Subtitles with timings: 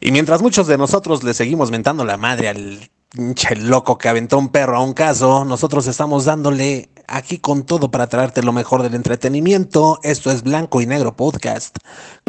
[0.00, 4.38] Y mientras muchos de nosotros le seguimos mentando la madre al pinche loco que aventó
[4.38, 8.82] un perro a un caso, nosotros estamos dándole aquí con todo para traerte lo mejor
[8.82, 9.98] del entretenimiento.
[10.02, 11.76] Esto es Blanco y Negro Podcast.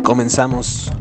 [0.04, 0.92] Comenzamos.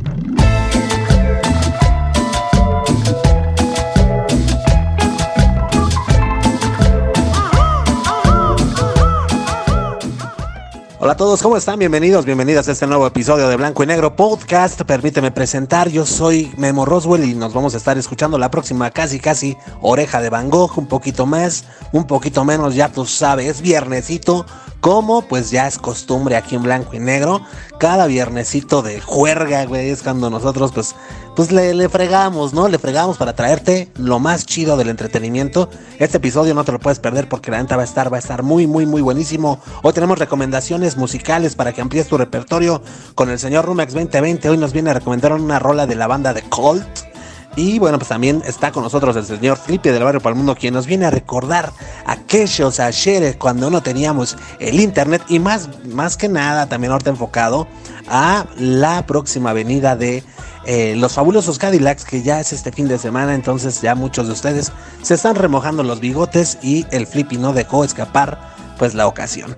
[11.03, 11.79] Hola a todos, ¿cómo están?
[11.79, 14.83] Bienvenidos, bienvenidas a este nuevo episodio de Blanco y Negro Podcast.
[14.83, 19.19] Permíteme presentar, yo soy Memo Roswell y nos vamos a estar escuchando la próxima casi
[19.19, 24.45] casi oreja de Van Gogh, un poquito más, un poquito menos, ya tú sabes, viernesito,
[24.81, 27.43] como pues ya es costumbre aquí en Blanco y Negro,
[27.79, 30.95] cada viernesito de juerga, güey, es cuando nosotros pues
[31.37, 32.69] pues le, fregamos, ¿no?
[32.69, 35.71] Le fregamos para traerte lo más chido del entretenimiento.
[35.99, 38.21] Este episodio no te lo puedes perder porque la neta va a estar, va a
[38.21, 39.61] estar muy, muy, muy buenísimo.
[39.83, 42.83] Hoy tenemos recomendaciones musicales para que amplíes tu repertorio
[43.15, 44.51] con el señor Rumex 2020.
[44.51, 47.10] Hoy nos viene a recomendar una rola de la banda de Colt.
[47.57, 50.55] Y bueno, pues también está con nosotros el señor Flippy del Barrio para el Mundo,
[50.55, 51.73] quien nos viene a recordar
[52.07, 57.67] aquellos ayeres cuando no teníamos el internet y más, más que nada también ahorita enfocado
[58.09, 60.23] a la próxima venida de
[60.65, 64.35] eh, los fabulosos Cadillacs, que ya es este fin de semana, entonces ya muchos de
[64.35, 68.39] ustedes se están remojando los bigotes y el Flippy no dejó escapar
[68.79, 69.57] pues la ocasión.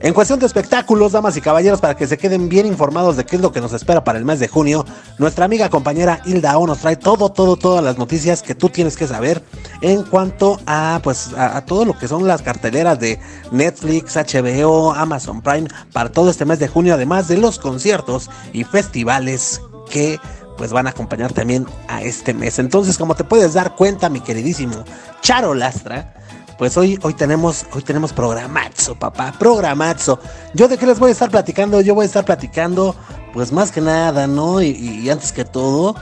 [0.00, 3.36] En cuestión de espectáculos, damas y caballeros, para que se queden bien informados de qué
[3.36, 4.84] es lo que nos espera para el mes de junio,
[5.18, 8.94] nuestra amiga compañera Hilda O nos trae todo, todo, todas las noticias que tú tienes
[8.94, 9.42] que saber
[9.80, 13.18] en cuanto a, pues, a, todo lo que son las carteleras de
[13.50, 18.64] Netflix, HBO, Amazon Prime para todo este mes de junio, además de los conciertos y
[18.64, 20.20] festivales que
[20.58, 22.58] pues van a acompañar también a este mes.
[22.58, 24.84] Entonces, como te puedes dar cuenta, mi queridísimo
[25.22, 26.14] Charo Lastra,
[26.58, 30.18] pues hoy, hoy tenemos, hoy tenemos programazo, papá, programazo.
[30.54, 32.94] Yo de qué les voy a estar platicando, yo voy a estar platicando,
[33.32, 34.62] pues más que nada, ¿no?
[34.62, 35.94] Y, antes que todo,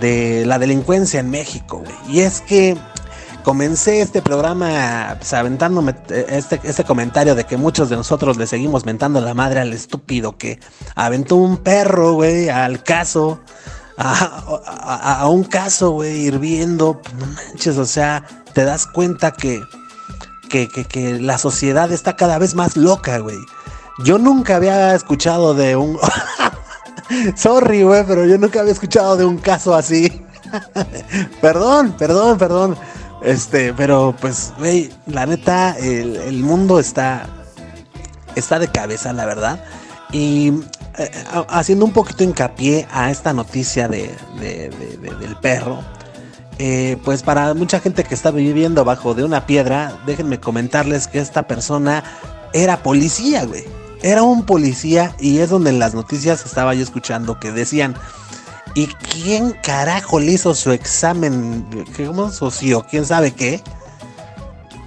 [0.00, 2.16] de la delincuencia en México, güey.
[2.16, 2.76] Y es que
[3.42, 5.94] comencé este programa pues, aventándome
[6.28, 10.36] este, este comentario de que muchos de nosotros le seguimos mentando la madre al estúpido
[10.36, 10.60] que
[10.94, 13.40] aventó un perro, güey, al caso.
[14.00, 17.02] A, a un caso, güey, hirviendo.
[17.18, 19.60] No manches, o sea, te das cuenta que
[20.48, 23.38] que, la sociedad está cada vez más loca, güey.
[24.04, 25.98] Yo nunca había escuchado de un...
[27.36, 30.22] Sorry, güey, pero yo nunca había escuchado de un caso así.
[31.40, 32.76] perdón, perdón, perdón.
[33.22, 37.26] Este, pero pues, güey, la neta, el, mundo está,
[38.34, 39.64] está de cabeza, la verdad.
[40.12, 40.52] Y
[40.98, 41.10] eh,
[41.48, 45.82] haciendo un poquito hincapié a esta noticia de, del perro,
[46.58, 51.20] eh, pues para mucha gente que está viviendo bajo de una piedra, déjenme comentarles que
[51.20, 52.02] esta persona
[52.52, 53.64] era policía, güey.
[54.02, 57.94] Era un policía y es donde en las noticias estaba yo escuchando que decían,
[58.74, 61.66] ¿y quién carajo le hizo su examen?
[61.96, 62.84] ¿Cómo socio?
[62.88, 63.62] ¿Quién sabe qué?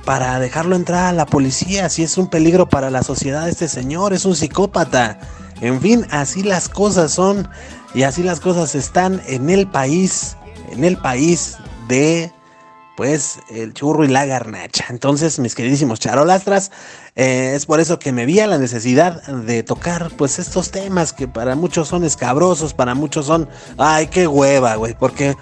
[0.04, 4.14] Para dejarlo entrar a la policía, si es un peligro para la sociedad este señor,
[4.14, 5.20] es un psicópata.
[5.62, 7.48] En fin, así las cosas son
[7.94, 10.36] y así las cosas están en el país
[10.72, 12.32] en el país de
[13.02, 14.86] pues el churro y la garnacha.
[14.90, 16.72] Entonces, mis queridísimos charolastras,
[17.16, 21.14] eh, es por eso que me vi a la necesidad de tocar pues estos temas
[21.14, 25.36] que para muchos son escabrosos, para muchos son, ay, qué hueva, güey, porque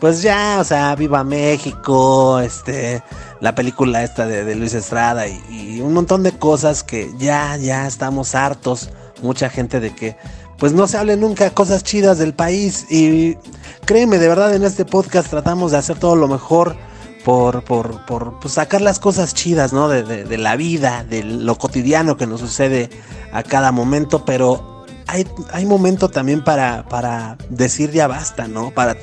[0.00, 3.02] pues ya, o sea, viva México, este,
[3.40, 7.86] la película esta de, Luis Estrada y, y, un montón de cosas que ya, ya
[7.86, 8.90] estamos hartos,
[9.22, 10.16] mucha gente de que
[10.58, 12.86] pues no se hable nunca cosas chidas del país.
[12.90, 13.36] Y
[13.84, 16.76] créeme, de verdad en este podcast tratamos de hacer todo lo mejor
[17.24, 19.88] por, por, por pues, sacar las cosas chidas, ¿no?
[19.88, 22.90] De, de, la vida, de lo cotidiano que nos sucede
[23.32, 28.70] a cada momento, pero hay, hay momento también para, para decir ya basta, ¿no?
[28.72, 28.96] Para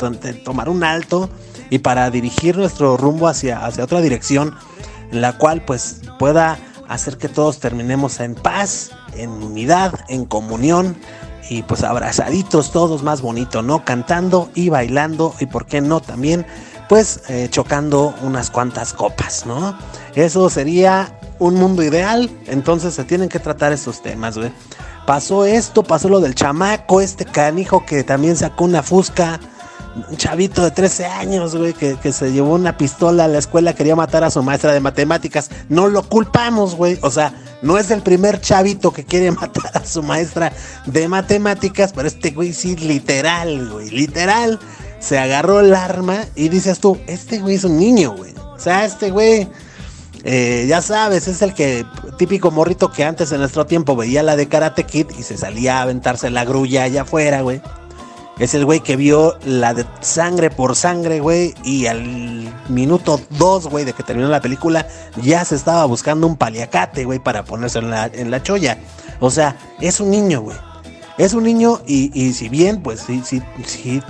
[0.43, 1.29] tomar un alto
[1.69, 4.55] y para dirigir nuestro rumbo hacia, hacia otra dirección,
[5.11, 6.57] en la cual pues pueda
[6.87, 10.95] hacer que todos terminemos en paz, en unidad, en comunión
[11.49, 13.85] y pues abrazaditos todos más bonito, ¿no?
[13.85, 16.45] Cantando y bailando y por qué no también
[16.87, 19.77] pues eh, chocando unas cuantas copas, ¿no?
[20.13, 24.51] Eso sería un mundo ideal, entonces se tienen que tratar esos temas, güey.
[25.05, 29.39] Pasó esto, pasó lo del chamaco, este canijo que también sacó una fusca
[29.95, 33.95] un chavito de 13 años, güey, que, se llevó una pistola a la escuela, quería
[33.95, 35.49] matar a su maestra de matemáticas.
[35.69, 36.99] No lo culpamos, güey.
[37.01, 40.51] O sea, no es el primer chavito que quiere matar a su maestra
[40.85, 44.59] de matemáticas, pero este güey sí, literal, güey, literal.
[44.99, 48.33] Se agarró el arma y dices tú, este güey es un niño, güey.
[48.55, 49.47] O sea, este güey,
[50.23, 51.85] eh, ya sabes, es el que,
[52.17, 55.77] típico morrito que antes en nuestro tiempo veía la de Karate Kid y se salía
[55.77, 57.61] a aventarse la grulla allá afuera, güey
[58.37, 61.53] Es el güey que vio la de sangre por sangre, güey.
[61.63, 64.87] Y al minuto dos, güey, de que terminó la película,
[65.21, 68.77] ya se estaba buscando un paliacate, güey, para ponerse en la, en la cholla.
[69.19, 70.57] O sea, es un niño, güey.
[71.17, 74.03] Es un niño y, y si bien, pues sí, sí, sí,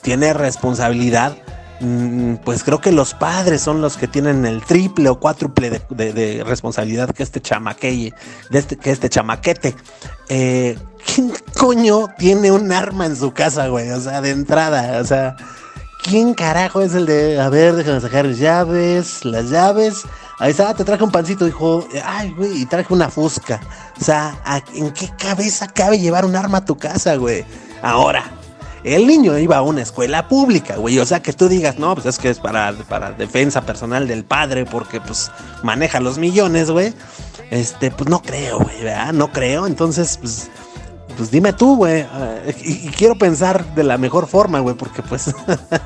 [0.00, 1.36] tiene responsabilidad
[2.44, 7.10] pues creo que los padres son los que tienen el triple o cuádruple de, responsabilidad
[7.10, 8.12] que este chamaqueye,
[8.50, 9.74] de este, que este chamaquete.
[10.28, 13.90] Eh, ¿Quién coño tiene un arma en su casa, güey?
[13.90, 15.36] O sea, de entrada, o sea,
[16.02, 20.02] ¿quién carajo es el de, a ver, déjame sacar llaves, las llaves?
[20.38, 23.60] Ahí está, te traje un pancito, dijo, ay, güey, y traje una fusca.
[23.98, 24.38] O sea,
[24.74, 27.44] ¿en qué cabeza cabe llevar un arma a tu casa, güey?
[27.82, 28.39] Ahora,
[28.84, 30.98] el niño iba a una escuela pública, güey.
[30.98, 34.24] O sea, que tú digas, no, pues es que es para, para defensa personal del
[34.24, 35.30] padre, porque pues
[35.62, 36.94] maneja los millones, güey.
[37.50, 39.12] Este, pues no creo, güey, ¿verdad?
[39.12, 39.66] No creo.
[39.66, 40.50] Entonces, pues,
[41.16, 42.00] pues dime tú, güey.
[42.00, 45.34] Eh, y, quiero pensar de la mejor forma, güey, porque pues,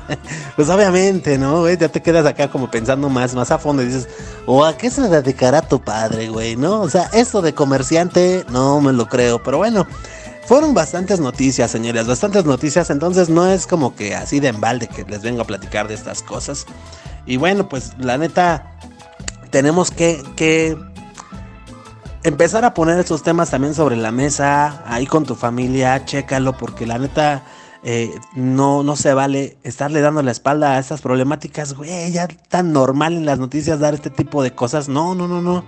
[0.55, 1.77] pues obviamente, ¿no, güey?
[1.77, 4.07] Ya te quedas acá como pensando más, más a fondo y dices,
[4.45, 6.81] o a qué se dedicará tu padre, güey, ¿no?
[6.81, 9.85] O sea, esto de comerciante, no me lo creo, pero bueno.
[10.45, 15.03] Fueron bastantes noticias, señores, bastantes noticias, entonces no es como que así de embalde que
[15.03, 16.67] les vengo a platicar de estas cosas.
[17.25, 18.77] Y bueno, pues la neta,
[19.49, 20.77] tenemos que, que
[22.23, 26.85] empezar a poner estos temas también sobre la mesa, ahí con tu familia, chécalo, porque
[26.85, 27.43] la neta...
[27.87, 32.73] Eh, no, no se vale estarle dando la espalda a estas problemáticas, güey, ya tan
[32.73, 34.89] normal en las noticias dar este tipo de cosas.
[34.89, 35.63] No, no, no, no.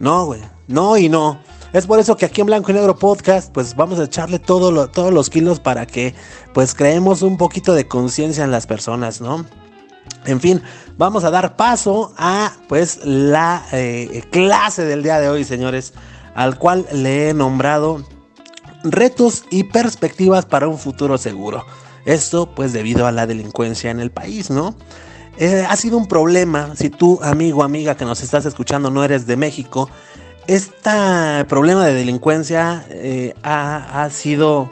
[0.00, 0.40] No, güey.
[0.66, 1.40] No y no.
[1.72, 4.88] Es por eso que aquí en Blanco y Negro Podcast, pues vamos a echarle todo
[4.88, 6.14] todos los kilos para que
[6.52, 9.46] pues creemos un poquito de conciencia en las personas, ¿no?
[10.26, 10.62] En fin,
[10.98, 15.94] vamos a dar paso a pues la eh, clase del día de hoy, señores,
[16.34, 18.04] al cual le he nombrado
[18.84, 21.64] retos y perspectivas para un futuro seguro.
[22.04, 24.76] Esto pues debido a la delincuencia en el país, ¿no?
[25.38, 29.26] Eh, ha sido un problema si tú, amigo, amiga que nos estás escuchando, no eres
[29.26, 29.88] de México
[30.46, 34.70] este problema de delincuencia eh, ha, sido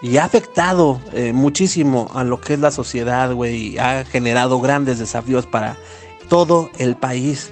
[0.00, 4.98] y ha afectado eh, muchísimo a lo que es la sociedad, güey, ha generado grandes
[4.98, 5.76] desafíos para
[6.28, 7.50] todo el país.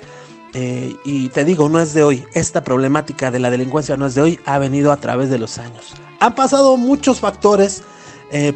[0.53, 4.17] Eh, y te digo, no es de hoy, esta problemática de la delincuencia no es
[4.17, 5.95] de hoy, ha venido a través de los años.
[6.19, 7.83] Han pasado muchos factores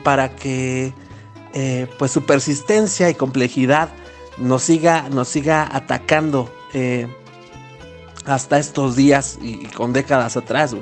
[0.05, 0.93] para que
[1.99, 3.89] pues su persistencia y complejidad
[4.39, 6.49] nos siga, nos siga atacando
[8.27, 10.75] hasta estos días y, con décadas atrás,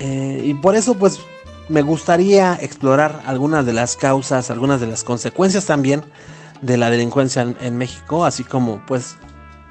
[0.00, 1.20] eh, y por eso, pues,
[1.68, 6.04] me gustaría explorar algunas de las causas, algunas de las consecuencias también
[6.60, 9.16] de la delincuencia en, México, así como, pues,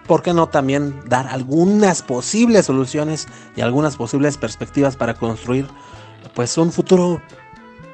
[0.08, 5.68] ¿por qué no también dar algunas posibles soluciones y algunas posibles perspectivas para construir,
[6.34, 7.22] pues, un futuro,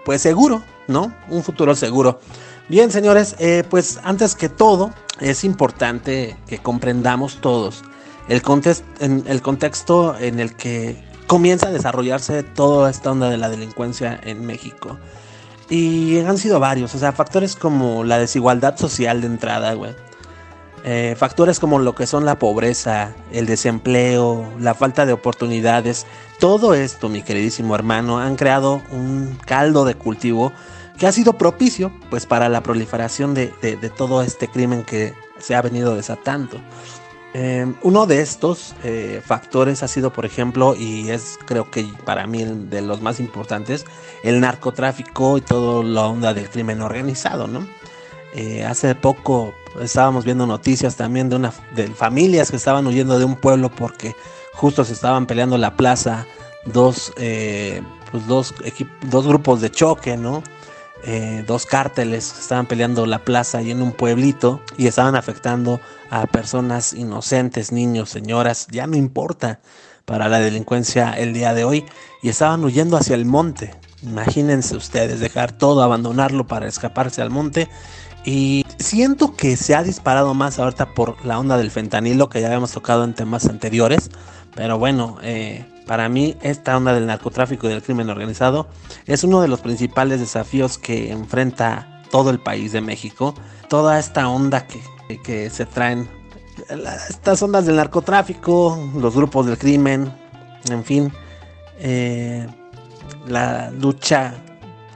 [0.05, 1.13] pues, seguro, ¿no?
[1.29, 2.19] Un futuro seguro.
[2.67, 7.83] Bien, señores, eh, pues, antes que todo, es importante que comprendamos todos
[8.29, 10.95] el, contexto en el que
[11.27, 14.97] comienza a desarrollarse toda esta onda de la delincuencia en México.
[15.69, 19.93] Y han sido varios, o sea, factores como la desigualdad social de entrada, güey.
[20.85, 26.05] Eh, factores como lo que son la pobreza, el desempleo, la falta de oportunidades,
[26.39, 30.53] todo esto, mi queridísimo hermano, han creado un caldo de cultivo
[30.97, 35.61] que ha sido propicio, pues, para la proliferación de todo este crimen que se ha
[35.61, 36.59] venido desatando.
[37.33, 42.25] Eh, uno de estos eh, factores ha sido, por ejemplo, y es creo que para
[42.25, 43.85] mí de los más importantes,
[44.23, 47.67] el narcotráfico y toda la onda del crimen organizado, ¿no?
[48.33, 53.25] Eh, hace poco estábamos viendo noticias también de una de familias que estaban huyendo de
[53.25, 54.15] un pueblo porque
[54.53, 56.25] justo se estaban peleando la plaza
[56.65, 58.53] dos, pues dos,
[59.07, 60.43] dos grupos de choque, ¿no?
[61.03, 65.79] Eh, dos cárteles estaban peleando la plaza y en un pueblito y estaban afectando
[66.09, 69.59] a personas inocentes, niños, señoras, ya no importa
[70.05, 71.85] para la delincuencia el día de hoy.
[72.21, 73.73] Y estaban huyendo hacia el monte.
[74.03, 77.69] Imagínense ustedes dejar todo, abandonarlo para escaparse al monte.
[78.25, 82.47] Y siento que se ha disparado más ahorita por la onda del fentanilo que ya
[82.47, 84.09] habíamos tocado en temas anteriores,
[84.55, 88.67] pero bueno, eh, para mí, esta onda del narcotráfico y del crimen organizado
[89.07, 93.33] es uno de los principales desafíos que enfrenta todo el país de México.
[93.69, 96.07] Toda esta onda que, se traen,
[97.09, 100.13] estas ondas del narcotráfico, los grupos del crimen,
[100.69, 101.11] en fin,
[101.79, 102.45] eh,
[103.25, 104.35] la lucha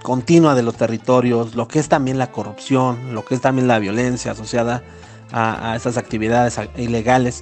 [0.03, 3.79] continua de los territorios, lo que es también la corrupción, lo que es también la
[3.79, 4.83] violencia asociada
[5.31, 7.41] a, a estas actividades ilegales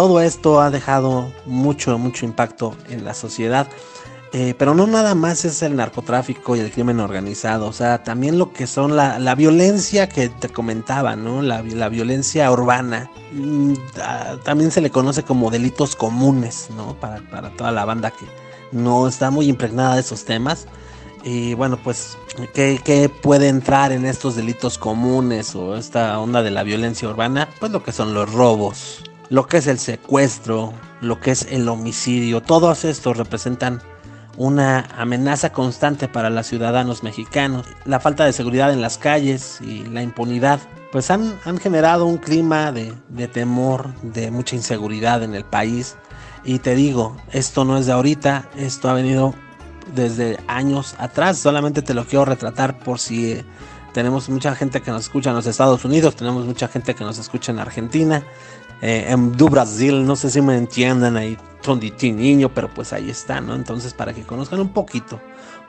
[0.00, 3.68] todo esto ha dejado mucho, mucho impacto en la sociedad.
[4.32, 8.38] Eh, pero no nada más es el narcotráfico y el crimen organizado, o sea, también
[8.38, 11.42] lo que son la, la violencia que te comentaba, ¿no?
[11.42, 13.74] La, la violencia urbana, mm,
[14.42, 16.94] también se le conoce como delitos comunes, ¿no?
[16.94, 18.24] Para, para, toda la banda que
[18.72, 20.66] no está muy impregnada de esos temas.
[21.24, 22.16] Y bueno, pues,
[22.54, 27.50] ¿qué, ¿qué puede entrar en estos delitos comunes o esta onda de la violencia urbana?
[27.58, 31.68] Pues lo que son los robos, lo que es el secuestro, lo que es el
[31.68, 33.80] homicidio, todos estos representan
[34.36, 37.66] una amenaza constante para los ciudadanos mexicanos.
[37.84, 40.60] La falta de seguridad en las calles y la impunidad
[40.92, 45.96] pues han, han generado un clima de, de, temor, de mucha inseguridad en el país.
[46.42, 49.34] Y te digo, esto no es de ahorita, esto ha venido
[49.94, 51.38] desde años atrás.
[51.38, 53.44] Solamente te lo quiero retratar por si eh,
[53.92, 57.18] tenemos mucha gente que nos escucha en los Estados Unidos, tenemos mucha gente que nos
[57.18, 58.22] escucha en Argentina,
[58.82, 61.36] eh, en du Brasil, no sé si me entiendan ahí,
[62.02, 63.54] niño, pero pues ahí está, ¿no?
[63.54, 65.20] Entonces, para que conozcan un poquito,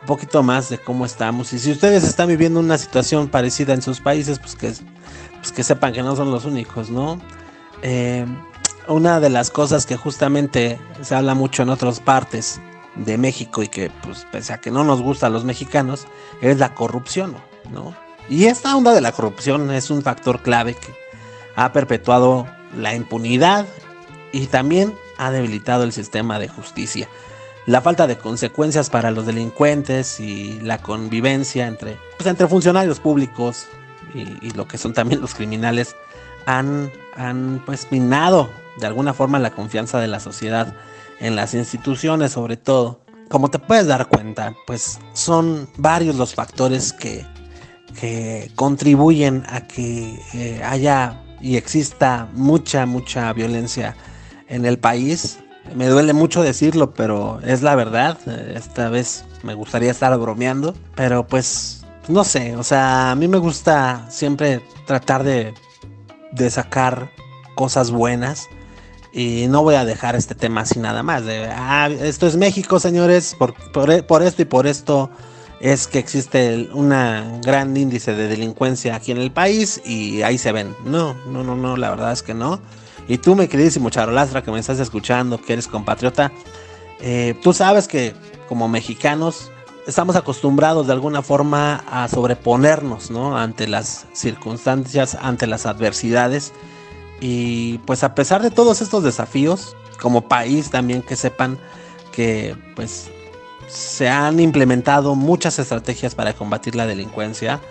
[0.01, 1.51] un poquito más de cómo estamos.
[1.53, 4.73] Y si ustedes están viviendo una situación parecida en sus países, pues que,
[5.39, 7.19] pues que sepan que no son los únicos, ¿no?
[7.81, 8.25] Eh,
[8.87, 12.61] una de las cosas que justamente se habla mucho en otras partes
[12.95, 16.07] de México y que, pues, pese a que no nos gusta a los mexicanos,
[16.41, 17.35] es la corrupción,
[17.69, 17.93] ¿no?
[18.29, 20.93] Y esta onda de la corrupción es un factor clave que
[21.55, 23.65] ha perpetuado la impunidad
[24.31, 27.07] y también ha debilitado el sistema de justicia.
[27.67, 33.67] La falta de consecuencias para los delincuentes y la convivencia entre, pues, entre funcionarios públicos
[34.15, 35.95] y, y, lo que son también los criminales
[36.45, 38.49] han, han pues minado
[38.79, 40.73] de alguna forma la confianza de la sociedad
[41.19, 43.01] en las instituciones sobre todo.
[43.29, 47.25] Como te puedes dar cuenta, pues son varios los factores que,
[47.99, 53.95] que contribuyen a que eh, haya y exista mucha, mucha violencia
[54.47, 55.39] en el país.
[55.75, 58.17] Me duele mucho decirlo, pero es la verdad.
[58.55, 63.37] Esta vez me gustaría estar bromeando, pero pues no sé, o sea, a mí me
[63.37, 65.53] gusta siempre tratar de,
[66.31, 67.11] de sacar
[67.55, 68.49] cosas buenas.
[69.13, 71.25] Y no voy a dejar este tema así nada más.
[71.25, 73.35] De, ah, esto es México, señores.
[73.37, 75.09] Por, por, por esto y por esto
[75.61, 76.89] es que existe un
[77.41, 80.75] gran índice de delincuencia aquí en el país y ahí se ven.
[80.85, 82.59] No, no, no, no, la verdad es que no.
[83.07, 86.31] Y tú, mi queridísimo Charolastra, que me estás escuchando, que eres compatriota,
[86.99, 88.15] eh, tú sabes que
[88.49, 89.51] como mexicanos
[89.85, 93.37] estamos acostumbrados de alguna forma a sobreponernos, ¿no?
[93.37, 96.53] Ante las circunstancias, ante las adversidades.
[97.19, 101.59] Y pues a pesar de todos estos desafíos, como país también que sepan
[102.11, 103.11] que pues
[103.71, 107.61] se han implementado muchas estrategias para combatir la delincuencia.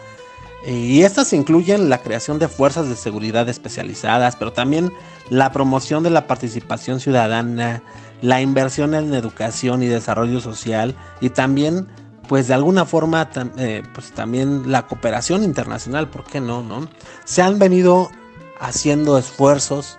[0.66, 4.92] Y estas incluyen la creación de fuerzas de seguridad especializadas, pero también
[5.30, 7.83] la promoción de la participación ciudadana,
[8.23, 11.88] la inversión en educación y desarrollo social y también,
[12.28, 16.62] pues de alguna forma, eh, pues también la cooperación internacional, ¿por qué no?
[16.62, 16.88] no?
[17.25, 18.11] Se han venido
[18.59, 19.97] haciendo esfuerzos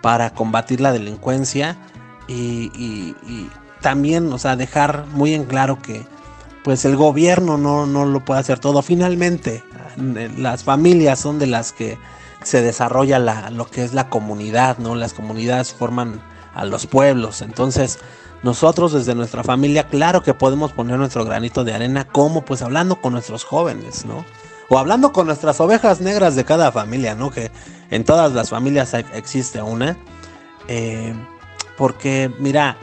[0.00, 1.76] para combatir la delincuencia
[2.28, 2.70] y,
[3.84, 6.06] también, o sea, dejar muy en claro que
[6.64, 8.80] pues el gobierno no, no lo puede hacer todo.
[8.80, 9.62] Finalmente,
[10.38, 11.98] las familias son de las que
[12.42, 14.94] se desarrolla la, lo que es la comunidad, ¿no?
[14.94, 16.22] Las comunidades forman
[16.54, 17.42] a los pueblos.
[17.42, 17.98] Entonces,
[18.42, 23.02] nosotros desde nuestra familia, claro que podemos poner nuestro granito de arena, como pues hablando
[23.02, 24.24] con nuestros jóvenes, ¿no?
[24.70, 27.30] O hablando con nuestras ovejas negras de cada familia, ¿no?
[27.30, 27.50] Que
[27.90, 29.98] en todas las familias existe una.
[30.68, 31.14] Eh,
[31.76, 32.78] porque, mira,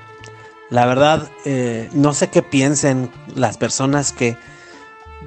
[0.72, 4.38] la verdad, eh, no sé qué piensen las personas que,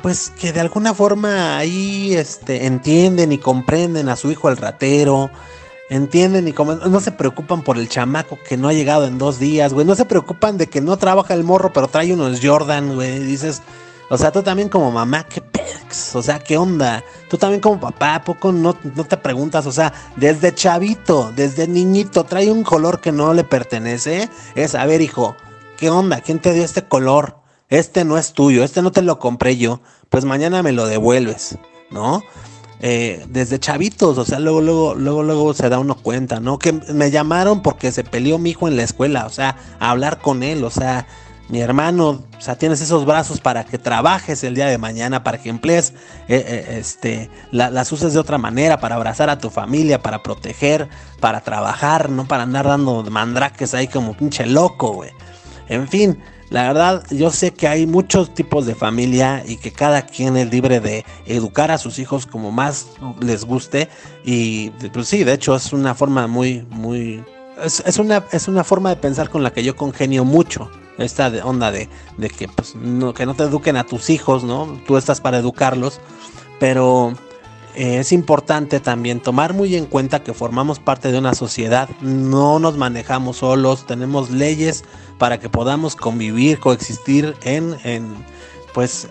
[0.02, 5.30] pues, que de alguna forma ahí este, entienden y comprenden a su hijo el ratero,
[5.90, 9.38] entienden y como, no se preocupan por el chamaco que no ha llegado en dos
[9.38, 12.94] días, güey, no se preocupan de que no trabaja el morro, pero trae unos Jordan,
[12.94, 13.60] güey, dices,
[14.08, 15.42] o sea, tú también como mamá, qué
[16.14, 17.04] o sea, qué onda.
[17.28, 19.66] Tú también como papá, ¿a poco no, no te preguntas?
[19.66, 24.28] O sea, desde chavito, desde niñito, trae un color que no le pertenece.
[24.54, 25.36] Es, a ver, hijo,
[25.76, 26.20] ¿qué onda?
[26.20, 27.38] ¿Quién te dio este color?
[27.68, 29.80] Este no es tuyo, este no te lo compré yo.
[30.08, 31.58] Pues mañana me lo devuelves,
[31.90, 32.22] ¿no?
[32.80, 36.58] Eh, desde chavitos, o sea, luego, luego, luego, luego se da uno cuenta, ¿no?
[36.58, 40.42] Que me llamaron porque se peleó mi hijo en la escuela, o sea, hablar con
[40.42, 41.06] él, o sea,
[41.48, 45.38] mi hermano, o sea, tienes esos brazos para que trabajes el día de mañana, para
[45.38, 45.92] que emplees,
[46.26, 50.88] eh, eh, este, las uses de otra manera, para abrazar a tu familia, para proteger,
[51.20, 55.10] para trabajar, no para andar dando mandraques ahí como pinche loco, güey.
[55.68, 60.02] En fin, la verdad, yo sé que hay muchos tipos de familia y que cada
[60.02, 62.86] quien es libre de educar a sus hijos como más
[63.20, 63.88] les guste.
[64.24, 67.22] Y pues sí, de hecho es una forma muy, muy...
[67.58, 71.70] Es una, es una forma de pensar con la que yo congenio mucho esta onda
[71.70, 71.88] de,
[72.36, 74.80] que, pues, no, que no te eduquen a tus hijos, ¿no?
[74.86, 76.00] Tú estás para educarlos,
[76.60, 77.12] pero
[77.74, 82.58] eh, es importante también tomar muy en cuenta que formamos parte de una sociedad, no
[82.58, 84.84] nos manejamos solos, tenemos leyes
[85.18, 87.76] para que podamos convivir, coexistir en,
[88.72, 89.08] pues,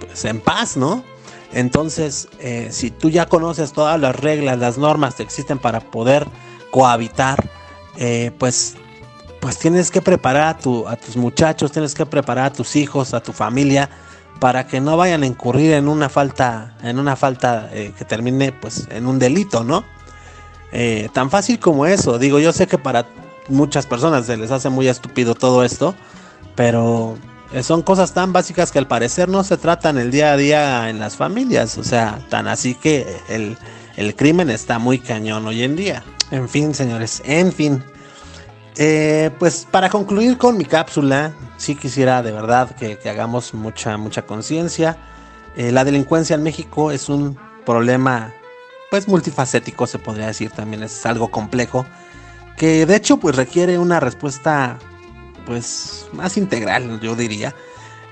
[0.00, 1.04] pues, en paz, ¿no?
[1.52, 6.26] Entonces, eh, si tú ya conoces todas las reglas, las normas que existen para poder
[6.70, 7.48] cohabitar,
[7.96, 8.76] eh, pues
[9.46, 13.14] pues tienes que preparar a, tu, a tus muchachos, tienes que preparar a tus hijos,
[13.14, 13.88] a tu familia,
[14.40, 18.50] para que no vayan a incurrir en una falta, en una falta eh, que termine
[18.50, 19.84] pues en un delito, ¿no?
[20.72, 22.18] Eh, tan fácil como eso.
[22.18, 23.06] Digo, yo sé que para
[23.46, 25.94] muchas personas se les hace muy estúpido todo esto,
[26.56, 27.16] pero
[27.52, 30.90] eh, son cosas tan básicas que al parecer no se tratan el día a día
[30.90, 31.78] en las familias.
[31.78, 33.56] O sea, tan así que el,
[33.96, 36.02] el crimen está muy cañón hoy en día.
[36.32, 37.84] En fin, señores, en fin.
[38.78, 44.22] Eh, pues para concluir con mi cápsula, sí quisiera de verdad que, hagamos mucha, mucha
[44.22, 44.98] conciencia.
[45.56, 48.34] Eh, la delincuencia en México es un problema,
[48.90, 51.86] pues multifacético, se podría decir también, es algo complejo,
[52.58, 54.78] que de hecho pues requiere una respuesta
[55.46, 57.54] pues más integral, yo diría.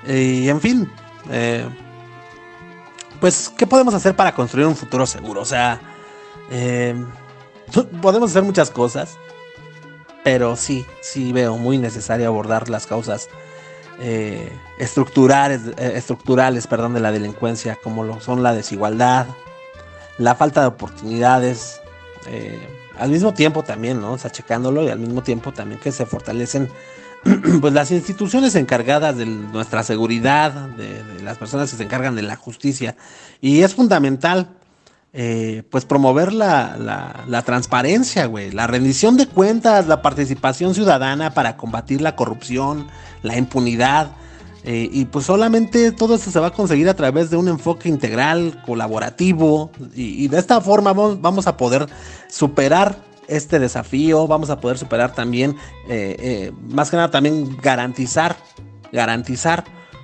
[0.06, 0.90] y en fin,
[1.30, 1.68] eh,
[3.20, 5.42] pues, ¿qué podemos hacer para construir un futuro seguro?
[5.42, 5.80] O sea,
[8.00, 9.18] podemos hacer muchas cosas
[10.24, 13.28] pero sí, sí veo muy necesario abordar las causas
[14.00, 19.26] eh, estructurales, eh, estructurales perdón, de la delincuencia, como son la desigualdad,
[20.18, 21.80] la falta de oportunidades,
[22.26, 22.58] eh,
[22.98, 24.12] al mismo tiempo también, ¿no?
[24.12, 26.70] O sea, checándolo y al mismo tiempo también que se fortalecen
[27.60, 32.22] pues las instituciones encargadas de nuestra seguridad, de, de, las personas que se encargan de
[32.22, 32.96] la justicia.
[33.42, 34.48] Y es fundamental
[35.16, 36.76] eh, pues promover la,
[37.28, 42.88] la, transparencia, güey, la rendición de cuentas, la participación ciudadana para combatir la corrupción,
[43.22, 44.10] la impunidad.
[44.64, 47.88] Eh, y pues solamente todo esto se va a conseguir a través de un enfoque
[47.88, 49.70] integral, colaborativo.
[49.94, 51.86] Y, de esta forma vamos, a poder
[52.28, 52.96] superar
[53.28, 55.54] este desafío, vamos a poder superar también,
[55.88, 58.34] eh, más que nada también garantizar,
[58.90, 59.62] garantizar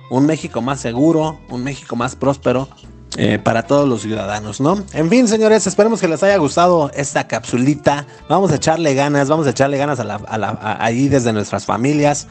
[0.09, 2.69] un México más seguro, un México más próspero,
[3.17, 4.81] eh, para todos los ciudadanos, ¿no?
[4.93, 8.07] En fin, señores, esperemos que les haya gustado esta capsulita.
[8.29, 12.27] Vamos a echarle ganas, vamos a echarle ganas a la, ahí desde nuestras familias.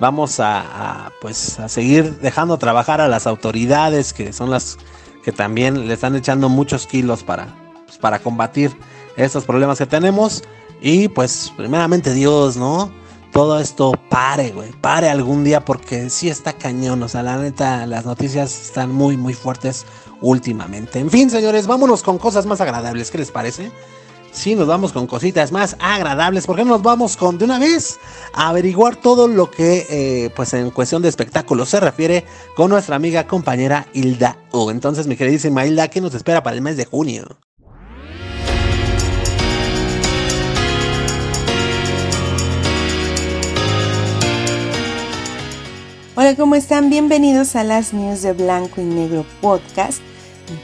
[0.00, 4.76] Vamos a, pues a seguir dejando trabajar a las autoridades que son las
[5.22, 7.54] que también le están echando muchos kilos para,
[7.86, 8.76] pues, para combatir
[9.16, 10.42] estos problemas que tenemos.
[10.80, 12.90] Y pues primeramente Dios, ¿no?
[13.32, 17.02] Todo esto pare, güey, pare algún día porque sí está cañón.
[17.04, 19.86] O sea, la neta, las noticias están muy, muy fuertes
[20.24, 20.98] últimamente.
[20.98, 23.10] En fin, señores, vámonos con cosas más agradables.
[23.10, 23.70] ¿Qué les parece?
[24.32, 26.46] Si nos vamos con cositas más agradables.
[26.46, 27.98] ¿Por qué no nos vamos con de una vez
[28.32, 32.24] a averiguar todo lo que, eh, pues en cuestión de espectáculos se refiere
[32.56, 34.70] con nuestra amiga compañera Hilda O.
[34.70, 37.26] Entonces, mi queridísima Hilda, ¿qué nos espera para el mes de junio?
[46.16, 46.90] Hola, ¿cómo están?
[46.90, 50.00] Bienvenidos a las News de Blanco y Negro Podcast.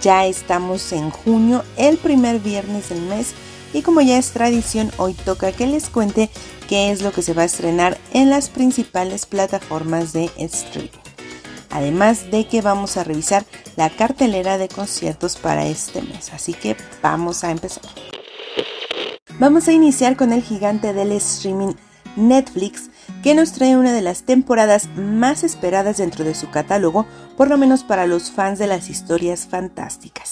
[0.03, 3.35] Ya estamos en junio, el primer viernes del mes,
[3.73, 6.29] y como ya es tradición, hoy toca que les cuente
[6.69, 10.91] qué es lo que se va a estrenar en las principales plataformas de streaming.
[11.71, 13.45] Además de que vamos a revisar
[13.77, 17.85] la cartelera de conciertos para este mes, así que vamos a empezar.
[19.39, 21.75] Vamos a iniciar con el gigante del streaming
[22.17, 22.91] Netflix,
[23.23, 27.07] que nos trae una de las temporadas más esperadas dentro de su catálogo,
[27.37, 30.31] por lo menos para los fans de las historias fantásticas,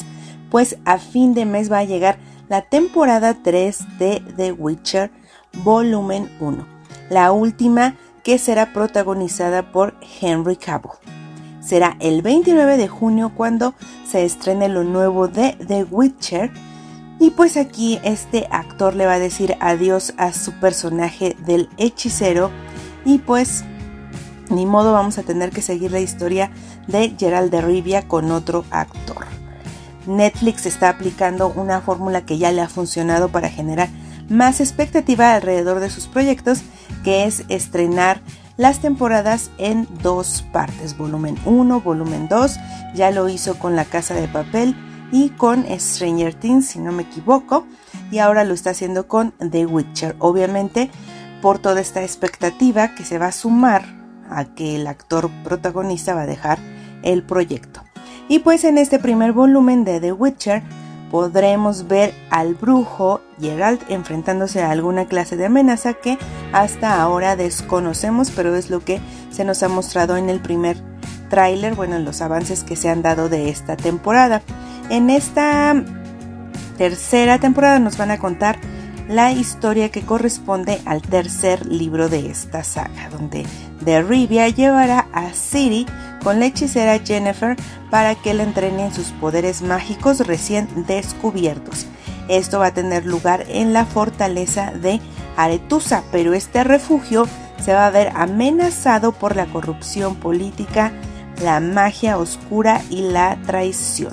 [0.51, 5.11] pues a fin de mes va a llegar la temporada 3 de The Witcher
[5.63, 6.67] Volumen 1,
[7.11, 10.93] la última que será protagonizada por Henry Cavill.
[11.61, 13.75] Será el 29 de junio cuando
[14.07, 16.51] se estrene lo nuevo de The Witcher,
[17.21, 22.51] y pues aquí este actor le va a decir adiós a su personaje del hechicero
[23.09, 23.65] y pues
[24.51, 26.51] ni modo vamos a tener que seguir la historia
[26.89, 29.25] de Gerald de Rivia con otro actor.
[30.07, 33.89] Netflix está aplicando una fórmula que ya le ha funcionado para generar
[34.29, 36.61] más expectativa alrededor de sus proyectos,
[37.03, 38.21] que es estrenar
[38.59, 42.57] las temporadas en dos partes, volumen 1, volumen 2,
[42.95, 44.77] ya lo hizo con La Casa de Papel
[45.13, 47.67] y con Stranger Things, si no me equivoco,
[48.11, 50.91] y ahora lo está haciendo con The Witcher, obviamente
[51.43, 53.85] por toda esta expectativa que se va a sumar
[54.31, 56.59] a que el actor protagonista va a dejar
[57.03, 57.83] el proyecto.
[58.29, 60.63] Y pues en este primer volumen de The Witcher
[61.11, 66.19] podremos ver al brujo Geralt enfrentándose a alguna clase de amenaza que
[66.53, 70.77] hasta ahora desconocemos, pero es lo que se nos ha mostrado en el primer
[71.31, 74.43] tráiler, bueno, en los avances que se han dado de esta temporada.
[74.91, 75.83] En esta
[76.77, 78.59] tercera temporada nos van a contar
[79.09, 83.47] la historia que corresponde al tercer libro de esta saga, donde
[83.81, 85.87] Derribia llevará a Ciri
[86.23, 87.57] con la hechicera Jennifer
[87.91, 91.87] para que la entrene en sus poderes mágicos recién descubiertos.
[92.29, 95.01] Esto va a tener lugar en la fortaleza de
[95.37, 97.27] Aretusa, pero este refugio
[97.65, 100.93] se va a ver amenazado por la corrupción política,
[101.43, 104.13] la magia oscura y la traición.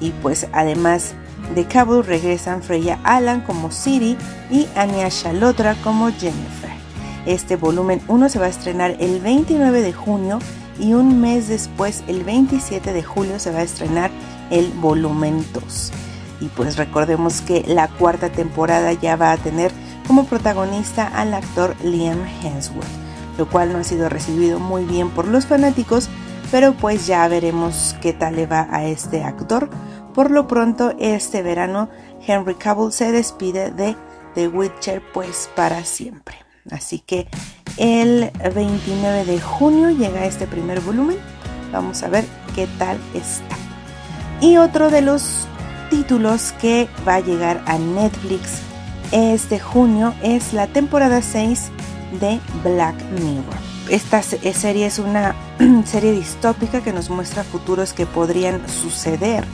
[0.00, 1.14] Y pues además
[1.54, 4.16] de Cabo regresan Freya Alan como Ciri
[4.50, 6.70] y Anya Shalotra como Jennifer.
[7.26, 10.38] Este volumen 1 se va a estrenar el 29 de junio
[10.78, 14.10] y un mes después, el 27 de julio, se va a estrenar
[14.50, 15.92] el volumen 2.
[16.40, 19.70] Y pues recordemos que la cuarta temporada ya va a tener
[20.06, 22.88] como protagonista al actor Liam Hemsworth,
[23.38, 26.08] lo cual no ha sido recibido muy bien por los fanáticos,
[26.50, 29.70] pero pues ya veremos qué tal le va a este actor.
[30.14, 31.88] Por lo pronto, este verano
[32.26, 33.96] Henry Cavill se despide de
[34.34, 36.36] The Witcher pues para siempre.
[36.70, 37.26] Así que
[37.76, 41.16] el 29 de junio llega este primer volumen.
[41.72, 43.56] Vamos a ver qué tal está.
[44.40, 45.46] Y otro de los
[45.90, 48.60] títulos que va a llegar a Netflix
[49.12, 51.70] este junio es la temporada 6
[52.18, 53.58] de Black Mirror.
[53.90, 55.34] Esta serie es una
[55.84, 59.44] serie distópica que nos muestra futuros que podrían suceder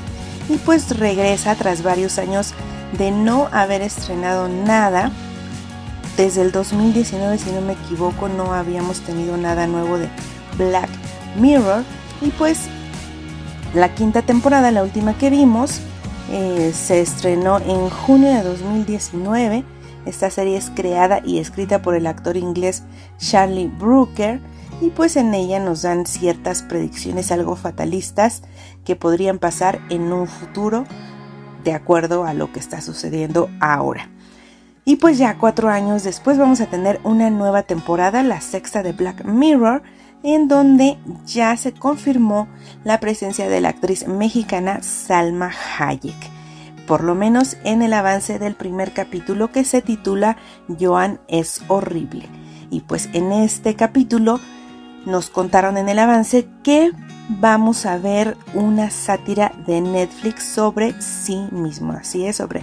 [0.49, 2.55] y pues regresa tras varios años
[2.97, 5.13] de no haber estrenado nada
[6.17, 10.09] desde el 2019, si no me equivoco, no habíamos tenido nada nuevo de
[10.57, 10.89] Black
[11.39, 11.85] Mirror.
[12.21, 12.63] Y pues
[13.73, 15.81] la quinta temporada, la última que vimos,
[16.33, 19.65] eh, se estrenó en junio de 2019.
[20.07, 22.83] Esta serie es creada y escrita por el actor inglés
[23.19, 24.41] Charlie Brooker
[24.81, 28.43] y pues en ella nos dan ciertas predicciones algo fatalistas
[28.85, 30.85] que podrían pasar en un futuro
[31.64, 34.09] de acuerdo a lo que está sucediendo ahora.
[34.85, 38.93] Y pues ya cuatro años después vamos a tener una nueva temporada, la sexta de
[38.93, 39.83] Black Mirror,
[40.23, 42.49] en donde ya se confirmó
[42.85, 46.17] la presencia de la actriz mexicana Salma Hayek,
[46.87, 50.38] por lo menos en el avance del primer capítulo que se titula
[50.81, 52.27] Joan es horrible.
[52.71, 54.41] Y pues en este capítulo
[55.09, 56.92] nos contaron en el avance que
[57.29, 62.62] vamos a ver una sátira de Netflix sobre sí mismo, así es, sobre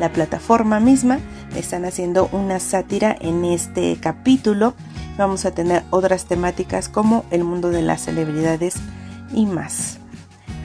[0.00, 1.20] la plataforma misma
[1.54, 4.74] están haciendo una sátira en este capítulo.
[5.16, 8.74] Vamos a tener otras temáticas como el mundo de las celebridades
[9.32, 9.98] y más.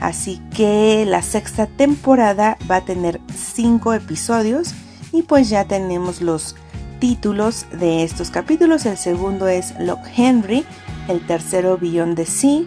[0.00, 4.74] Así que la sexta temporada va a tener cinco episodios
[5.12, 6.56] y pues ya tenemos los
[7.00, 8.86] títulos de estos capítulos.
[8.86, 10.64] El segundo es Lock Henry,
[11.08, 12.62] el tercero Beyond the Sea,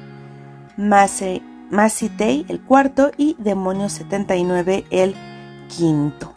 [0.78, 5.16] Massey Day el cuarto y Demonios 79 el
[5.70, 6.34] quinto.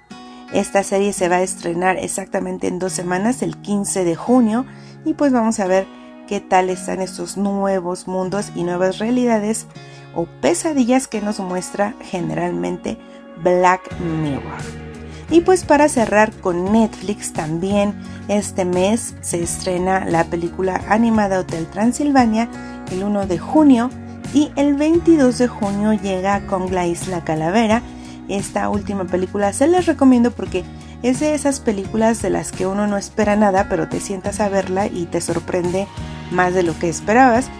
[0.52, 4.66] Esta serie se va a estrenar exactamente en dos semanas, el 15 de junio,
[5.04, 5.86] y pues vamos a ver
[6.28, 9.66] qué tal están estos nuevos mundos y nuevas realidades
[10.14, 12.98] o pesadillas que nos muestra generalmente
[13.42, 14.83] Black Mirror.
[15.30, 17.94] Y pues para cerrar con Netflix también
[18.28, 22.48] este mes se estrena la película animada Hotel Transilvania
[22.92, 23.90] el 1 de junio
[24.32, 27.82] y el 22 de junio llega con la Isla Calavera
[28.28, 30.64] esta última película se les recomiendo porque
[31.02, 34.48] es de esas películas de las que uno no espera nada, pero te sientas a
[34.48, 35.87] verla y te sorprende
[36.30, 37.50] más de lo que esperabas.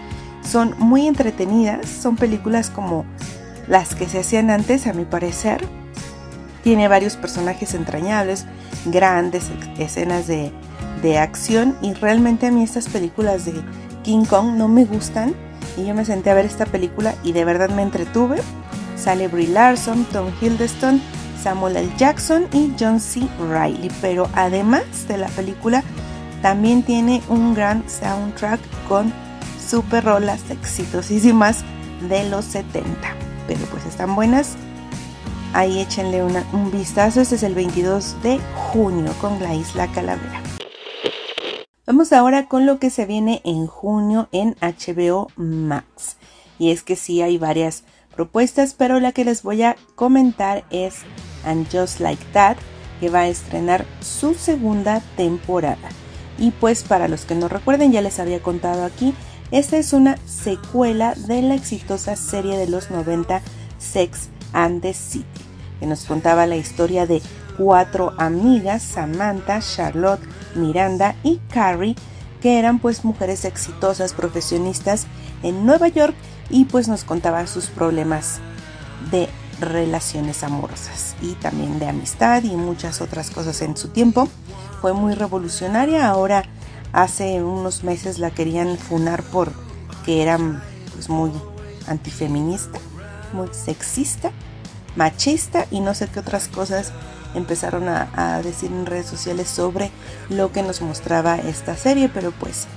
[0.41, 3.05] Son muy entretenidas, son películas como
[3.67, 5.63] las que se hacían antes, a mi parecer.
[6.65, 8.45] Tiene varios personajes entrañables,
[8.85, 9.45] grandes
[9.77, 10.51] escenas de,
[11.01, 13.53] de acción y realmente a mí estas películas de
[14.03, 15.33] King Kong no me gustan
[15.77, 18.41] y yo me senté a ver esta película y de verdad me entretuve
[18.97, 21.01] Sale Brie Larson, Tom Hiddleston,
[21.41, 21.91] Samuel L.
[21.97, 23.27] Jackson y John C.
[23.49, 23.89] Reilly.
[24.01, 25.83] Pero además de la película,
[26.41, 29.13] también tiene un gran soundtrack con
[29.63, 31.63] super rolas exitosísimas
[32.09, 32.85] de los 70.
[33.47, 34.55] Pero pues están buenas.
[35.55, 37.21] Ahí échenle un vistazo.
[37.21, 38.41] Este es el 22 de
[38.73, 40.43] junio con la Isla Calavera.
[41.87, 46.17] Vamos ahora con lo que se viene en junio en HBO Max.
[46.59, 50.95] Y es que sí hay varias propuestas, pero la que les voy a comentar es
[51.45, 52.57] And Just Like That,
[52.99, 55.87] que va a estrenar su segunda temporada.
[56.37, 59.13] Y pues para los que no recuerden, ya les había contado aquí,
[59.51, 63.41] esta es una secuela de la exitosa serie de los 90
[63.77, 65.44] Sex and the City.
[65.79, 67.21] Que nos contaba la historia de
[67.57, 70.21] cuatro amigas, Samantha, Charlotte,
[70.55, 71.95] Miranda y Carrie,
[72.41, 75.07] que eran pues mujeres exitosas, profesionistas
[75.43, 76.15] en Nueva York
[76.49, 78.39] y pues nos contaba sus problemas
[79.11, 84.27] de relaciones amorosas y también de amistad y muchas otras cosas en su tiempo.
[84.81, 86.43] Fue muy revolucionaria, ahora
[86.93, 89.51] hace unos meses la querían funar por
[90.05, 90.37] que era
[90.93, 91.31] pues muy
[91.87, 92.79] antifeminista,
[93.33, 94.31] muy sexista,
[94.95, 96.91] machista y no sé qué otras cosas
[97.35, 99.91] empezaron a, decir en redes sociales sobre
[100.29, 102.67] lo que nos mostraba esta serie, pero pues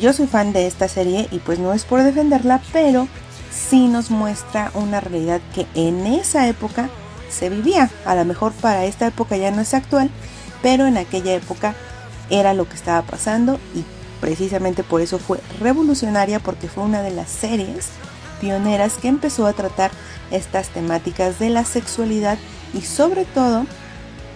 [0.00, 3.08] yo soy fan de esta serie y pues no es por defenderla, pero
[3.52, 6.88] sí nos muestra una realidad que en esa época
[7.28, 7.90] se vivía.
[8.04, 10.10] A lo mejor para esta época ya no es actual,
[10.62, 11.74] pero en aquella época
[12.30, 13.84] era lo que estaba pasando y
[14.20, 17.90] precisamente por eso fue revolucionaria porque fue una de las series
[18.40, 19.90] pioneras que empezó a tratar
[20.30, 22.38] estas temáticas de la sexualidad
[22.72, 23.66] y sobre todo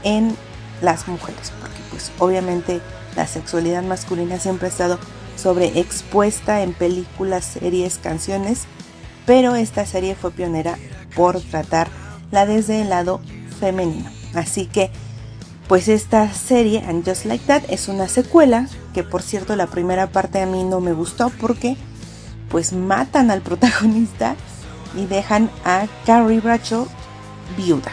[0.04, 0.36] en
[0.80, 2.80] las mujeres, porque pues obviamente
[3.16, 4.98] la sexualidad masculina siempre ha estado
[5.36, 8.64] sobreexpuesta en películas, series, canciones,
[9.26, 10.78] pero esta serie fue pionera
[11.14, 13.20] por tratarla desde el lado
[13.60, 14.10] femenino.
[14.34, 14.90] Así que,
[15.68, 20.08] pues esta serie, And Just Like That, es una secuela, que por cierto la primera
[20.08, 21.76] parte a mí no me gustó porque
[22.48, 24.36] pues matan al protagonista
[24.94, 26.86] y dejan a Carrie Bradshaw
[27.56, 27.92] viuda.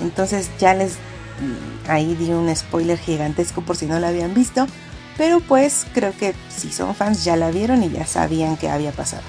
[0.00, 4.66] Entonces ya les mm, ahí di un spoiler gigantesco por si no la habían visto,
[5.16, 8.92] pero pues creo que si son fans ya la vieron y ya sabían qué había
[8.92, 9.22] pasado.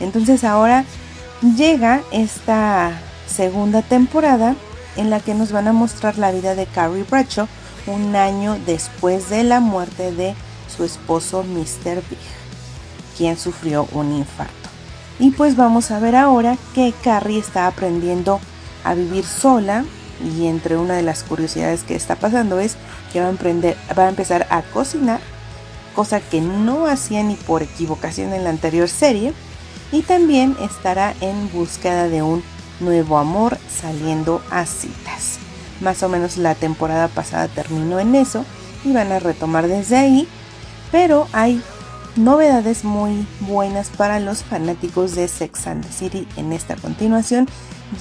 [0.00, 0.84] Entonces ahora
[1.56, 2.92] llega esta
[3.26, 4.54] segunda temporada
[4.96, 7.48] en la que nos van a mostrar la vida de Carrie Bradshaw
[7.86, 10.34] un año después de la muerte de
[10.74, 12.02] su esposo Mr.
[12.08, 12.18] Big,
[13.16, 14.68] quien sufrió un infarto.
[15.18, 18.40] Y pues vamos a ver ahora que Carrie está aprendiendo
[18.84, 19.84] a vivir sola
[20.36, 22.76] y entre una de las curiosidades que está pasando es
[23.12, 25.20] que va a, emprender, va a empezar a cocinar,
[25.94, 29.32] cosa que no hacía ni por equivocación en la anterior serie,
[29.90, 32.42] y también estará en búsqueda de un
[32.80, 35.38] nuevo amor saliendo a citas.
[35.80, 38.44] Más o menos la temporada pasada terminó en eso
[38.84, 40.28] y van a retomar desde ahí,
[40.90, 41.62] pero hay
[42.16, 47.48] novedades muy buenas para los fanáticos de Sex and the City en esta continuación,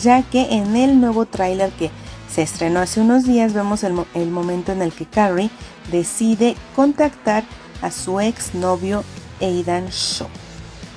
[0.01, 1.91] ya que en el nuevo tráiler que
[2.29, 5.49] se estrenó hace unos días vemos el, momento en el que Carrie
[5.91, 7.43] decide contactar
[7.81, 9.03] a su ex novio
[9.41, 10.27] Aidan Shaw.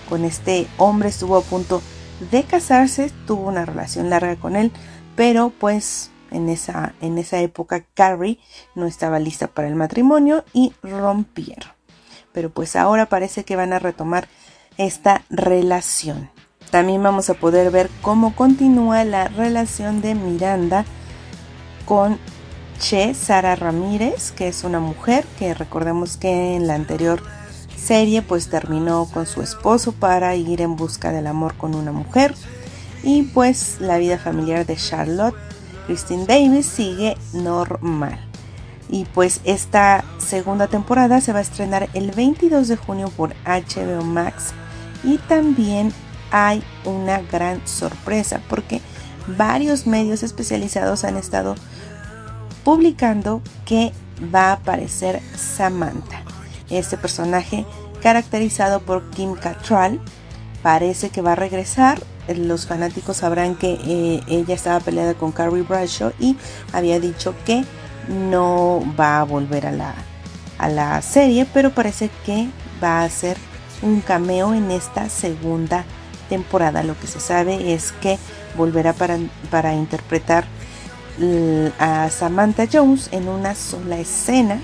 [0.08, 1.82] Con este hombre estuvo a punto
[2.30, 4.70] de casarse, tuvo una relación larga con él,
[5.16, 8.38] pero pues en esa, en esa época Carrie
[8.74, 11.73] no estaba lista para el matrimonio y rompieron
[12.34, 14.28] pero pues ahora parece que van a retomar
[14.76, 16.28] esta relación.
[16.70, 20.84] También vamos a poder ver cómo continúa la relación de Miranda
[21.86, 22.18] con
[22.80, 27.22] Che Sara Ramírez, que es una mujer que recordemos que en la anterior
[27.76, 32.34] serie pues terminó con su esposo para ir en busca del amor con una mujer.
[33.04, 35.36] Y pues la vida familiar de Charlotte
[35.86, 38.18] Christine Davis sigue normal.
[38.88, 44.04] Y pues esta segunda temporada se va a estrenar el 22 de junio por HBO
[44.04, 44.52] Max.
[45.02, 45.92] Y también
[46.30, 48.80] hay una gran sorpresa porque
[49.26, 51.54] varios medios especializados han estado
[52.64, 53.92] publicando que
[54.34, 56.22] va a aparecer Samantha.
[56.70, 57.66] Este personaje
[58.02, 60.00] caracterizado por Kim Cattrall
[60.62, 62.02] parece que va a regresar.
[62.28, 66.36] Los fanáticos sabrán que eh, ella estaba peleada con Carrie Bradshaw y
[66.72, 67.64] había dicho que
[68.08, 69.94] no va a volver a la,
[70.58, 72.48] a la serie, pero parece que
[72.82, 73.36] va a ser
[73.82, 75.84] un cameo en esta segunda
[76.28, 76.82] temporada.
[76.82, 78.18] Lo que se sabe es que
[78.56, 79.18] volverá para,
[79.50, 80.44] para interpretar
[81.78, 84.58] a Samantha Jones en una sola escena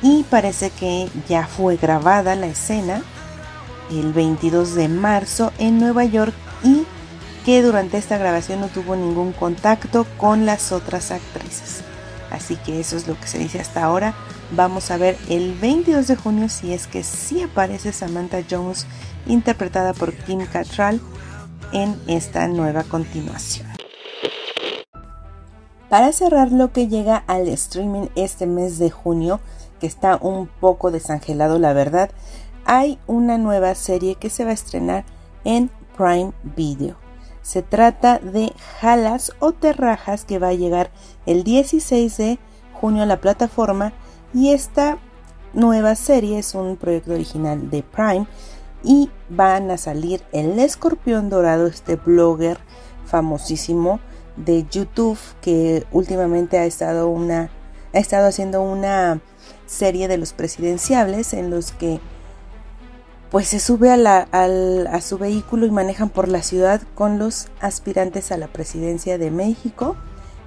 [0.00, 3.02] y parece que ya fue grabada la escena
[3.90, 6.86] el 22 de marzo en Nueva York y
[7.44, 11.82] que durante esta grabación no tuvo ningún contacto con las otras actrices.
[12.30, 14.14] Así que eso es lo que se dice hasta ahora.
[14.52, 18.86] Vamos a ver el 22 de junio si es que sí aparece Samantha Jones
[19.26, 21.00] interpretada por Kim Cattrall
[21.72, 23.68] en esta nueva continuación.
[25.88, 29.40] Para cerrar lo que llega al streaming este mes de junio,
[29.80, 32.10] que está un poco desangelado la verdad,
[32.66, 35.04] hay una nueva serie que se va a estrenar
[35.44, 37.07] en Prime Video.
[37.48, 40.90] Se trata de Jalas o Terrajas que va a llegar
[41.24, 42.38] el 16 de
[42.74, 43.94] junio a la plataforma
[44.34, 44.98] y esta
[45.54, 48.26] nueva serie es un proyecto original de Prime
[48.84, 52.58] y van a salir el escorpión dorado, este blogger
[53.06, 53.98] famosísimo
[54.36, 57.50] de YouTube que últimamente ha estado una
[57.94, 59.22] ha estado haciendo una
[59.64, 61.98] serie de los presidenciables en los que
[63.30, 68.38] pues se sube a, su vehículo y manejan por la ciudad con los aspirantes a
[68.38, 69.96] la presidencia de México.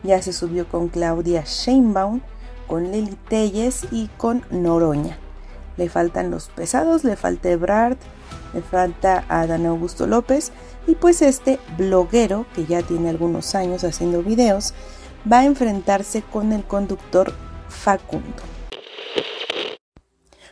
[0.04, 2.22] Ya se subió con Claudia Sheinbaum,
[2.67, 5.17] con Lili Telles y con Noroña.
[5.78, 7.98] Le faltan los pesados, le falta Ebrard,
[8.54, 10.52] le falta a Dan Augusto López
[10.88, 14.74] y pues este bloguero que ya tiene algunos años haciendo videos
[15.32, 17.32] va a enfrentarse con el conductor
[17.70, 18.61] Facundo.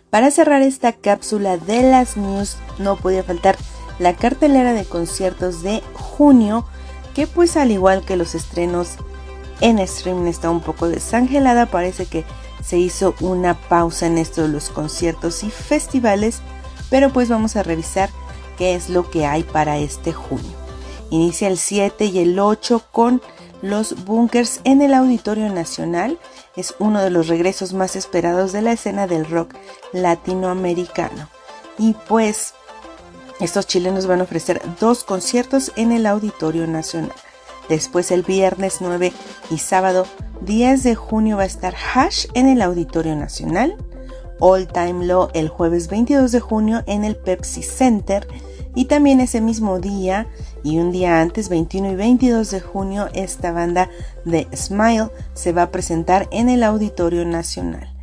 [0.09, 3.57] Para cerrar esta cápsula de las news no podía faltar
[3.99, 6.65] la cartelera de conciertos de junio
[7.13, 8.93] que pues al igual que los estrenos
[9.61, 12.23] en streaming está un poco desangelada, parece que
[12.63, 16.41] se hizo una pausa en esto de los conciertos y festivales,
[16.89, 18.09] pero pues vamos a revisar
[18.57, 20.57] qué es lo que hay para este junio.
[21.09, 23.21] Inicia el 7 y el 8 con
[23.61, 26.19] los bunkers en el Auditorio Nacional.
[26.55, 29.55] Es uno de los regresos más esperados de la escena del rock
[29.93, 31.29] latinoamericano.
[31.77, 32.53] Y pues
[33.39, 37.13] estos chilenos van a ofrecer dos conciertos en el Auditorio Nacional.
[37.69, 39.13] Después el viernes 9
[39.51, 40.05] y sábado
[40.41, 43.77] 10 de junio va a estar Hash en el Auditorio Nacional.
[44.39, 48.27] All Time Low el jueves 22 de junio en el Pepsi Center
[48.75, 50.27] y también ese mismo día
[50.63, 53.89] y un día antes, 21 y 22 de junio, esta banda
[54.25, 57.93] de Smile se va a presentar en el Auditorio Nacional.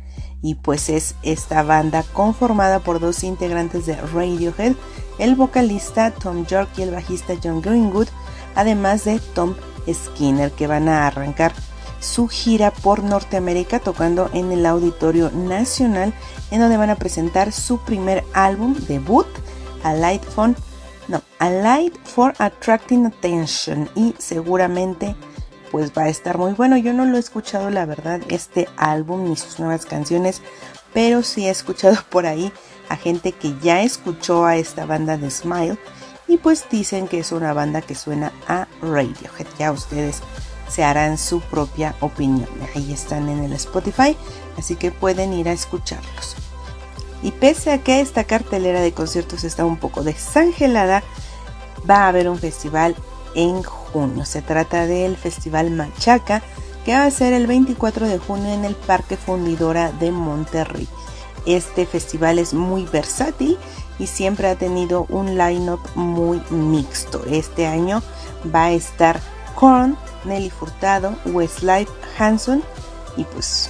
[0.41, 4.75] Y pues es esta banda conformada por dos integrantes de Radiohead,
[5.19, 8.07] el vocalista Tom York y el bajista John Greenwood,
[8.55, 9.55] además de Tom
[9.91, 11.53] Skinner, que van a arrancar
[11.99, 16.13] su gira por Norteamérica tocando en el Auditorio Nacional,
[16.51, 19.27] en donde van a presentar su primer álbum debut
[19.83, 20.55] a Light Phone,
[21.07, 25.15] no, A Light for Attracting Attention y seguramente
[25.71, 26.77] pues va a estar muy bueno.
[26.77, 30.41] Yo no lo he escuchado la verdad este álbum ni sus nuevas canciones,
[30.93, 32.51] pero sí he escuchado por ahí
[32.89, 35.77] a gente que ya escuchó a esta banda de Smile
[36.27, 39.47] y pues dicen que es una banda que suena a Radiohead.
[39.57, 40.21] Ya ustedes
[40.69, 42.49] se harán su propia opinión.
[42.75, 44.17] Ahí están en el Spotify,
[44.57, 46.46] así que pueden ir a escucharlos.
[47.23, 51.03] Y pese a que esta cartelera de conciertos está un poco desangelada,
[51.89, 52.95] va a haber un festival
[53.35, 54.25] en junio.
[54.25, 56.41] Se trata del Festival Machaca,
[56.85, 60.87] que va a ser el 24 de junio en el Parque Fundidora de Monterrey.
[61.45, 63.57] Este festival es muy versátil
[63.99, 67.23] y siempre ha tenido un line-up muy mixto.
[67.29, 68.01] Este año
[68.53, 69.19] va a estar
[69.55, 72.63] Korn, Nelly Furtado, Westlife, Hanson
[73.15, 73.69] y pues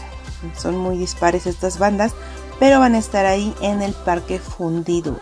[0.57, 2.13] son muy dispares estas bandas,
[2.59, 5.21] pero van a estar ahí en el Parque Fundidura.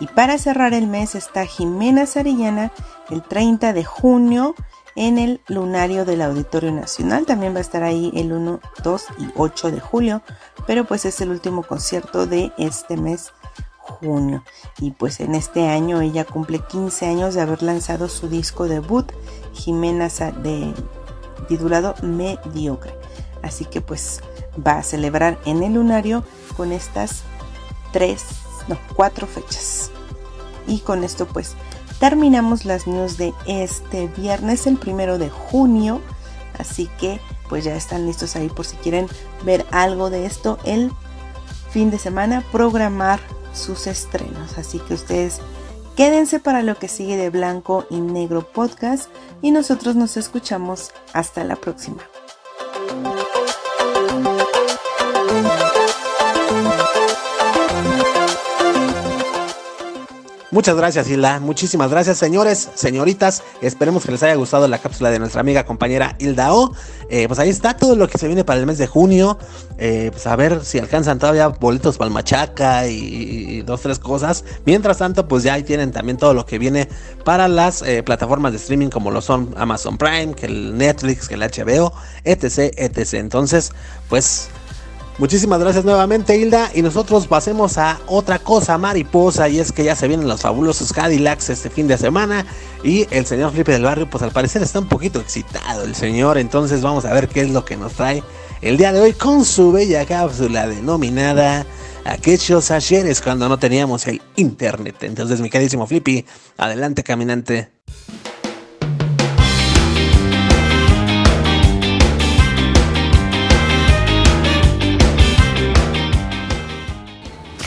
[0.00, 2.72] Y para cerrar el mes está Jimena Sarillana
[3.10, 4.54] el 30 de junio
[4.94, 7.26] en el Lunario del Auditorio Nacional.
[7.26, 10.22] También va a estar ahí el 1, 2 y 8 de julio,
[10.66, 13.32] pero pues es el último concierto de este mes
[13.78, 14.44] junio.
[14.78, 19.10] Y pues en este año ella cumple 15 años de haber lanzado su disco debut,
[19.52, 20.74] Jimena de
[21.48, 22.94] titulado Mediocre.
[23.42, 24.20] Así que pues
[24.64, 26.24] va a celebrar en el lunario
[26.58, 27.22] con estas
[27.92, 28.24] tres,
[28.66, 29.90] no, cuatro fechas.
[30.66, 31.54] Y con esto pues
[32.00, 36.02] terminamos las news de este viernes, el primero de junio.
[36.58, 39.06] Así que pues ya están listos ahí por si quieren
[39.44, 40.92] ver algo de esto el
[41.70, 43.20] fin de semana, programar
[43.54, 44.58] sus estrenos.
[44.58, 45.40] Así que ustedes
[45.96, 49.08] quédense para lo que sigue de Blanco y Negro Podcast
[49.42, 52.02] y nosotros nos escuchamos hasta la próxima.
[60.50, 61.40] Muchas gracias, Hilda.
[61.40, 63.42] Muchísimas gracias, señores, señoritas.
[63.60, 66.72] Esperemos que les haya gustado la cápsula de nuestra amiga compañera Hilda O.
[67.10, 69.38] Eh, pues ahí está todo lo que se viene para el mes de junio.
[69.76, 74.42] Eh, pues a ver si alcanzan todavía boletos para el Machaca y, dos, tres cosas.
[74.64, 76.88] Mientras tanto, pues ya ahí tienen también todo lo que viene
[77.24, 81.34] para las eh, plataformas de streaming como lo son Amazon Prime, que el Netflix, que
[81.34, 81.92] el HBO,
[82.24, 83.14] etc, etc.
[83.14, 83.72] Entonces,
[84.08, 84.48] pues
[85.18, 86.70] Muchísimas gracias nuevamente Hilda.
[86.74, 89.48] Y nosotros pasemos a otra cosa mariposa.
[89.48, 92.46] Y es que ya se vienen los fabulosos Cadillacs este fin de semana.
[92.84, 96.38] Y el señor Felipe del Barrio pues al parecer está un poquito excitado el señor.
[96.38, 98.22] Entonces vamos a ver qué es lo que nos trae
[98.60, 101.64] el día de hoy con su bella cápsula denominada
[102.04, 106.24] aquellos ayeres cuando no teníamos el internet entonces mi queridísimo Flippy
[106.56, 107.77] adelante caminante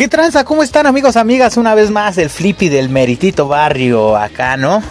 [0.02, 0.46] ¿Qué tranza?
[0.46, 1.58] ¿Cómo están amigos, amigas?
[1.58, 4.82] Una vez más el flippy del meritito barrio acá, ¿no?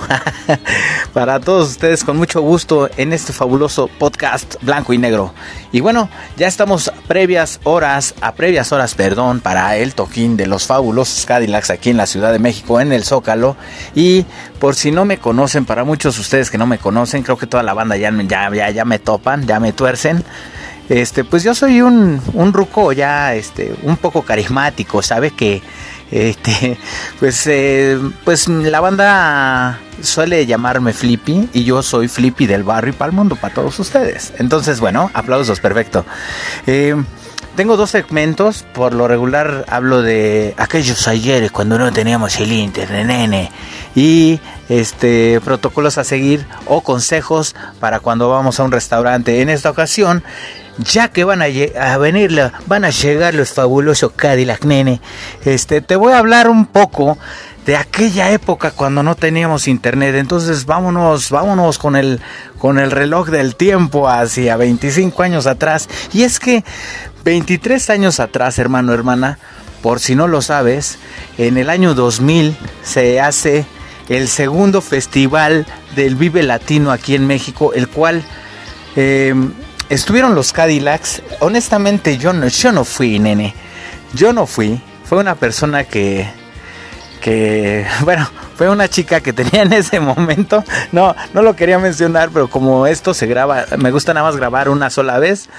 [1.13, 5.35] para todos ustedes con mucho gusto en este fabuloso podcast blanco y negro.
[5.73, 10.69] Y bueno, ya estamos previas horas, a previas horas, perdón, para el toquín de los
[10.69, 13.57] fabulosos Cadillacs aquí en la Ciudad de México, en el Zócalo.
[13.97, 14.27] Y
[14.61, 17.49] por si no me conocen, para muchos de ustedes que no me conocen, creo que
[17.49, 20.25] toda la banda ya, ya, ya, ya me topan, ya me tuercen.
[20.91, 25.31] Este, pues yo soy un, un ruco ya, este, un poco carismático, ¿sabe?
[25.31, 25.63] Que
[26.11, 26.77] este,
[27.21, 32.97] pues, eh, pues la banda suele llamarme Flippy y yo soy Flippy del barrio y
[32.97, 34.33] para el mundo, para todos ustedes.
[34.39, 36.05] Entonces, bueno, aplausos, perfecto.
[36.67, 36.97] Eh,
[37.55, 43.07] tengo dos segmentos, por lo regular hablo de aquellos ayeres cuando no teníamos el internet,
[43.07, 43.53] nene,
[43.95, 49.43] y este protocolos a seguir o consejos para cuando vamos a un restaurante.
[49.43, 50.23] En esta ocasión
[50.83, 55.01] ya que van a, venir, van a llegar los fabulosos Cadillac, nene.
[55.45, 57.19] Este, te voy a hablar un poco
[57.67, 60.15] de aquella época cuando no teníamos internet.
[60.17, 62.21] Entonces, vámonos, vámonos con el
[62.59, 65.89] con el reloj del tiempo hacia 25 años atrás.
[66.13, 66.65] Y es que
[67.25, 69.39] 23 años atrás, hermano, hermana,
[69.83, 70.99] por si no lo sabes,
[71.39, 73.65] en el año 2000 se hace
[74.09, 75.67] el segundo festival
[75.97, 78.23] del Vive Latino aquí en México, el cual
[78.97, 79.35] eh,
[79.91, 81.23] estuvieron los Cadillacs.
[81.41, 83.55] Honestamente, yo no, yo no fui, nene.
[84.15, 84.81] Yo no fui.
[85.05, 86.31] Fue una persona que,
[87.21, 88.27] que, bueno,
[88.57, 90.65] fue una chica que tenía en ese momento.
[90.93, 94.71] No, no lo quería mencionar, pero como esto se graba, me gusta nada más grabar
[94.71, 95.51] una sola vez.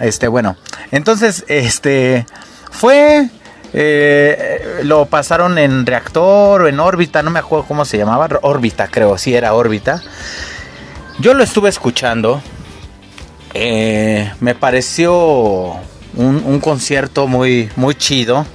[0.00, 0.56] Este, bueno,
[0.90, 2.24] entonces, este,
[2.70, 3.28] fue,
[3.74, 8.88] eh, lo pasaron en reactor o en órbita, no me acuerdo cómo se llamaba, órbita
[8.88, 10.00] creo, sí era órbita.
[11.18, 12.40] Yo lo estuve escuchando
[13.54, 15.76] eh, me pareció
[16.14, 18.46] un, concierto muy, muy chido.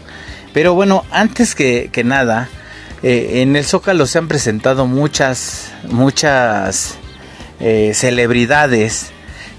[0.53, 2.49] Pero bueno, antes que, que nada,
[3.03, 6.95] eh, en el Zócalo se han presentado muchas, muchas
[7.59, 9.11] eh, celebridades,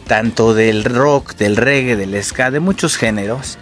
[0.06, 3.58] tanto del rock, del reggae, del ska, de muchos géneros.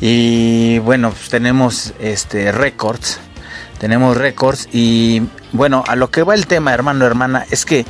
[0.00, 3.18] Y bueno, pues tenemos este récords,
[3.78, 7.86] tenemos récords y bueno, a lo que va el tema, hermano, hermana, es que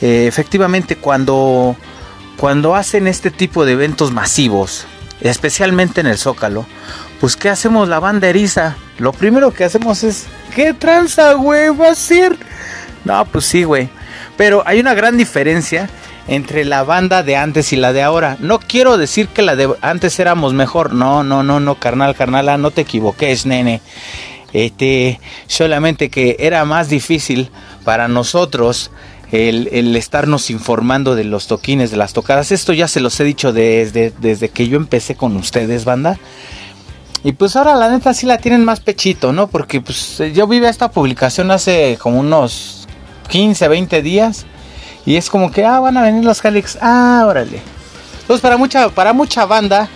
[0.00, 1.74] efectivamente cuando
[2.38, 4.86] cuando hacen este tipo de eventos masivos,
[5.20, 6.66] especialmente en el Zócalo,
[7.20, 8.76] pues ¿qué hacemos la banda eriza?
[8.98, 11.70] Lo primero que hacemos es, ¿qué tranza, güey?
[11.70, 12.36] ¿Va a ser?
[13.04, 13.88] No, pues sí, güey.
[14.36, 15.90] Pero hay una gran diferencia
[16.28, 18.36] entre la banda de antes y la de ahora.
[18.38, 20.92] No quiero decir que la de antes éramos mejor.
[20.92, 23.80] No, no, no, no, carnal, carnala, no te equivoques, nene.
[24.52, 27.50] Este, solamente que era más difícil
[27.84, 28.92] para nosotros
[29.32, 32.52] el, el, estarnos informando de los toquines, de las tocadas.
[32.52, 36.18] Esto ya se los he dicho desde, desde que yo empecé con ustedes, banda.
[37.24, 39.48] Y pues ahora la neta sí la tienen más pechito, ¿no?
[39.48, 42.86] Porque pues yo vi esta publicación hace como unos
[43.28, 44.46] 15, 20 días.
[45.04, 46.78] Y es como que, ah, van a venir los Calix.
[46.80, 47.60] Ah, órale.
[48.26, 49.88] Pues para mucha, para mucha banda,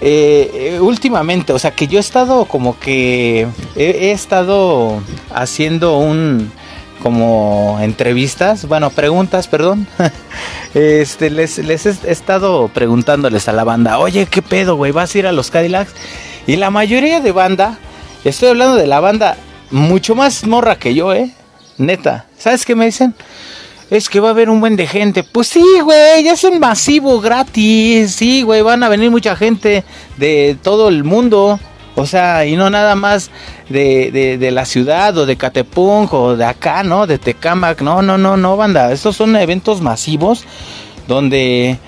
[0.00, 3.46] eh, últimamente, o sea que yo he estado como que
[3.76, 5.00] he estado
[5.32, 6.50] haciendo un
[7.04, 9.86] como entrevistas, bueno, preguntas, perdón.
[10.74, 14.90] este, les, les he estado preguntándoles a la banda, oye, ¿qué pedo, güey?
[14.90, 15.92] ¿Vas a ir a los Cadillacs?
[16.46, 17.76] Y la mayoría de banda,
[18.24, 19.36] estoy hablando de la banda
[19.70, 21.30] mucho más morra que yo, ¿eh?
[21.76, 22.24] Neta.
[22.38, 23.14] ¿Sabes qué me dicen?
[23.90, 25.24] Es que va a haber un buen de gente.
[25.24, 28.12] Pues sí, güey, ya es un masivo gratis.
[28.12, 29.84] Sí, güey, van a venir mucha gente
[30.16, 31.60] de todo el mundo.
[31.96, 33.30] O sea, y no nada más
[33.68, 37.06] de, de, de, la ciudad o de Catepunk o de acá, ¿no?
[37.06, 37.80] De Tecamac.
[37.82, 38.92] No, no, no, no, banda.
[38.92, 40.44] Estos son eventos masivos
[41.08, 41.78] donde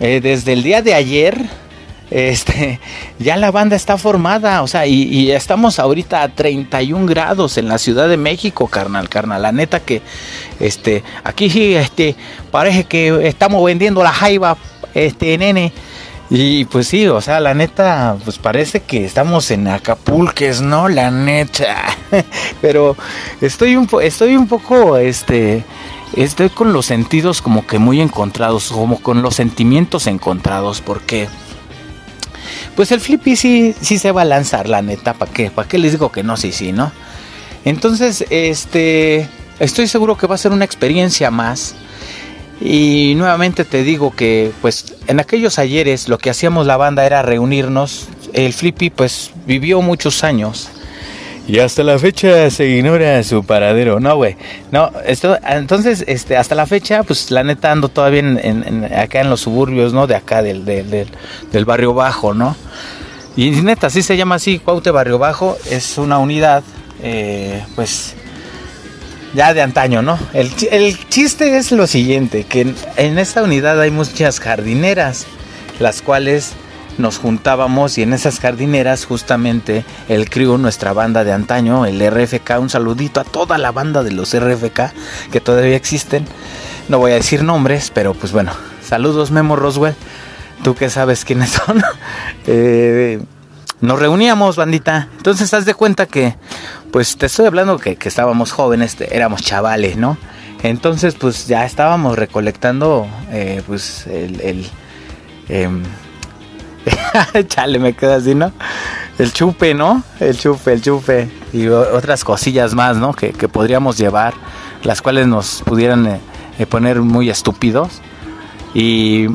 [0.00, 1.48] eh, desde el día de ayer
[2.10, 2.80] este,
[3.18, 7.76] ya la banda está formada, o sea, y, estamos ahorita a 31 grados en la
[7.76, 10.00] Ciudad de México, carnal, carnal, la neta que,
[10.58, 12.16] este, aquí sí, este,
[12.50, 14.56] parece que estamos vendiendo la jaiba,
[14.94, 15.72] este, nene,
[16.30, 20.88] y pues sí, o sea, la neta, pues parece que estamos en Acapulques, ¿no?
[20.88, 21.86] La neta.
[22.60, 22.96] Pero
[23.40, 25.64] estoy un, estoy un poco, este,
[26.14, 31.28] estoy con los sentidos como que muy encontrados, como con los sentimientos encontrados, porque...
[32.76, 35.50] Pues el Flippy sí, sí se va a lanzar, la neta, ¿para qué?
[35.50, 36.36] ¿Para qué les digo que no?
[36.36, 36.92] Sí, sí, ¿no?
[37.64, 41.74] Entonces, este, estoy seguro que va a ser una experiencia más
[42.60, 47.22] y nuevamente te digo que pues en aquellos ayeres lo que hacíamos la banda era
[47.22, 48.08] reunirnos.
[48.32, 50.70] El Flippy pues vivió muchos años.
[51.48, 54.00] Y hasta la fecha se ignora su paradero.
[54.00, 54.36] No, güey.
[54.70, 54.92] No,
[55.46, 59.94] entonces, este, hasta la fecha, pues la neta ando todavía en, acá en los suburbios,
[59.94, 60.06] ¿no?
[60.06, 61.08] De acá, del, del,
[61.50, 62.54] del, barrio bajo, ¿no?
[63.34, 65.56] Y neta, así se llama así, Cuaute Barrio Bajo.
[65.70, 66.62] Es una unidad,
[67.02, 68.14] eh, pues,
[69.38, 70.18] ya de antaño, ¿no?
[70.32, 75.26] El, el chiste es lo siguiente, que en esta unidad hay muchas jardineras,
[75.78, 76.54] las cuales
[76.98, 82.58] nos juntábamos y en esas jardineras justamente el crew, nuestra banda de antaño, el RFK,
[82.58, 84.92] un saludito a toda la banda de los RFK
[85.30, 86.26] que todavía existen.
[86.88, 88.50] No voy a decir nombres, pero pues bueno,
[88.82, 89.94] saludos Memo Roswell,
[90.64, 91.80] tú que sabes quiénes son.
[92.48, 93.20] eh,
[93.80, 95.08] nos reuníamos, bandita.
[95.18, 96.34] Entonces, haz de cuenta que,
[96.92, 100.16] pues te estoy hablando que, que estábamos jóvenes, éramos chavales, ¿no?
[100.62, 104.66] Entonces, pues ya estábamos recolectando, eh, pues, el.
[105.48, 105.82] em,
[107.48, 108.52] chale, me queda así, ¿no?
[109.18, 110.02] El chupe, ¿no?
[110.20, 111.30] El chupe, el chupe.
[111.52, 113.12] Y otras cosillas más, ¿no?
[113.12, 114.34] Que, que podríamos llevar,
[114.82, 116.20] las cuales nos pudieran eh,
[116.58, 118.00] eh, poner muy estúpidos.
[118.74, 119.26] Y,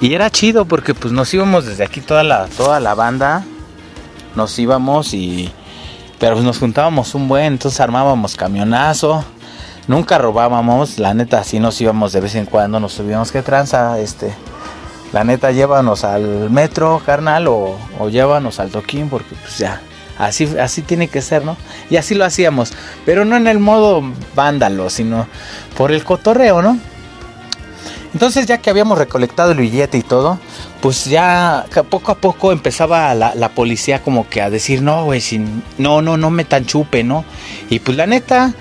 [0.00, 3.44] y era chido porque pues nos íbamos desde aquí toda la, toda la banda
[4.34, 5.52] nos íbamos y
[6.20, 9.24] pero pues nos juntábamos un buen, entonces armábamos camionazo,
[9.88, 13.98] nunca robábamos, la neta así nos íbamos de vez en cuando, nos subíamos que tranza,
[13.98, 14.32] este,
[15.14, 19.80] la neta llévanos al metro, carnal, o, o llévanos al toquín, porque pues ya,
[20.18, 21.56] así, así tiene que ser, ¿no?
[21.88, 22.74] Y así lo hacíamos,
[23.06, 24.02] pero no en el modo
[24.34, 25.26] vándalo, sino
[25.78, 26.78] por el cotorreo, ¿no?
[28.12, 30.38] Entonces ya que habíamos recolectado el billete y todo,
[30.80, 35.22] pues ya poco a poco empezaba la, la policía como que a decir, no, güey,
[35.78, 37.24] no, no, no me tan chupe, ¿no?
[37.68, 38.54] Y pues la neta,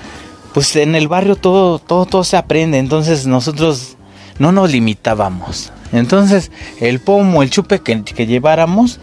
[0.53, 3.95] pues en el barrio todo, todo, todo se aprende, entonces nosotros
[4.37, 5.71] no nos limitábamos.
[5.91, 8.99] Entonces el pomo, el chupe que, que lleváramos,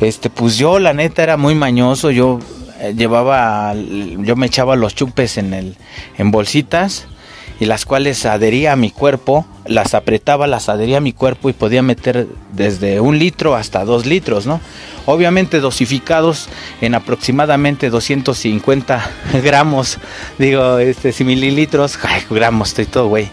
[0.00, 2.40] este, pues yo la neta era muy mañoso, yo
[2.80, 5.76] eh, llevaba, yo me echaba los chupes en el,
[6.16, 7.06] en bolsitas
[7.58, 11.54] y las cuales adhería a mi cuerpo, las apretaba, las adhería a mi cuerpo y
[11.54, 14.60] podía meter desde un litro hasta dos litros, ¿no?
[15.06, 16.48] Obviamente dosificados
[16.80, 19.10] en aproximadamente 250
[19.42, 19.98] gramos,
[20.38, 21.98] digo, este, mililitros,
[22.30, 23.28] gramos, estoy todo, güey.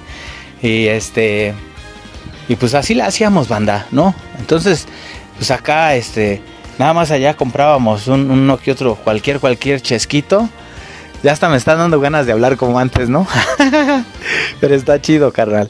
[0.61, 1.53] Y este,
[2.47, 4.15] y pues así la hacíamos, banda, ¿no?
[4.39, 4.87] Entonces,
[5.37, 6.41] pues acá, este,
[6.79, 10.49] nada más allá comprábamos un, uno que otro, cualquier, cualquier chesquito
[11.23, 13.25] ya hasta me están dando ganas de hablar como antes, ¿no?
[14.59, 15.69] Pero está chido, carnal.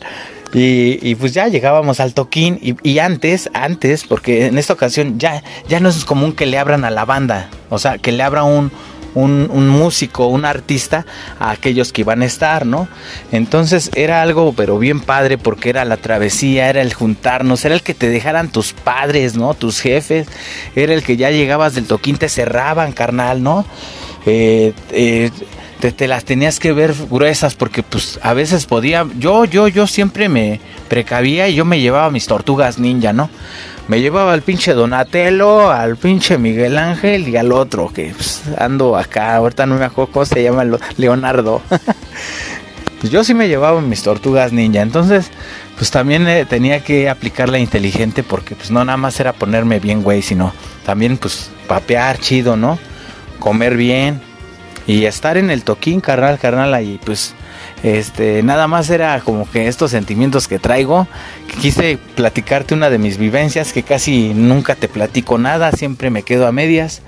[0.54, 5.18] Y, y, pues ya llegábamos al toquín y, y, antes, antes, porque en esta ocasión
[5.18, 8.22] ya, ya no es común que le abran a la banda, o sea, que le
[8.22, 8.72] abra un,
[9.16, 11.06] un, un, músico, un artista
[11.40, 12.88] a aquellos que iban a estar, ¿no?
[13.32, 17.82] Entonces era algo, pero bien padre, porque era la travesía, era el juntarnos, era el
[17.82, 19.54] que te dejaran tus padres, ¿no?
[19.54, 20.28] Tus jefes,
[20.76, 23.66] era el que ya llegabas del toquín, te cerraban, carnal, ¿no?
[24.26, 25.32] Eh, eh,
[25.92, 30.30] te, las tenías que ver gruesas porque pues a veces podía yo yo yo siempre
[30.30, 33.30] me precavía y yo me llevaba mis tortugas ninja no
[33.88, 38.96] me llevaba al pinche Donatello al pinche Miguel Ángel y al otro que pues, ando
[38.96, 40.64] acá ahorita no me acuerdo se llama
[40.98, 41.62] Leonardo.
[43.00, 45.30] Pues yo sí me llevaba mis tortugas ninja entonces
[45.78, 49.82] pues también eh, tenía que aplicar la inteligente porque pues no nada más era ponerme
[49.82, 50.54] bien güey sino
[50.86, 52.80] también pues papear chido no
[53.40, 54.22] comer bien
[54.86, 57.34] y estar en el toquín, carnal, carnal, ahí pues
[57.84, 61.08] este nada más era como que estos sentimientos que traigo,
[61.62, 66.48] quise platicarte una de mis vivencias, que casi nunca te platico nada, siempre me quedo
[66.48, 67.02] a medias.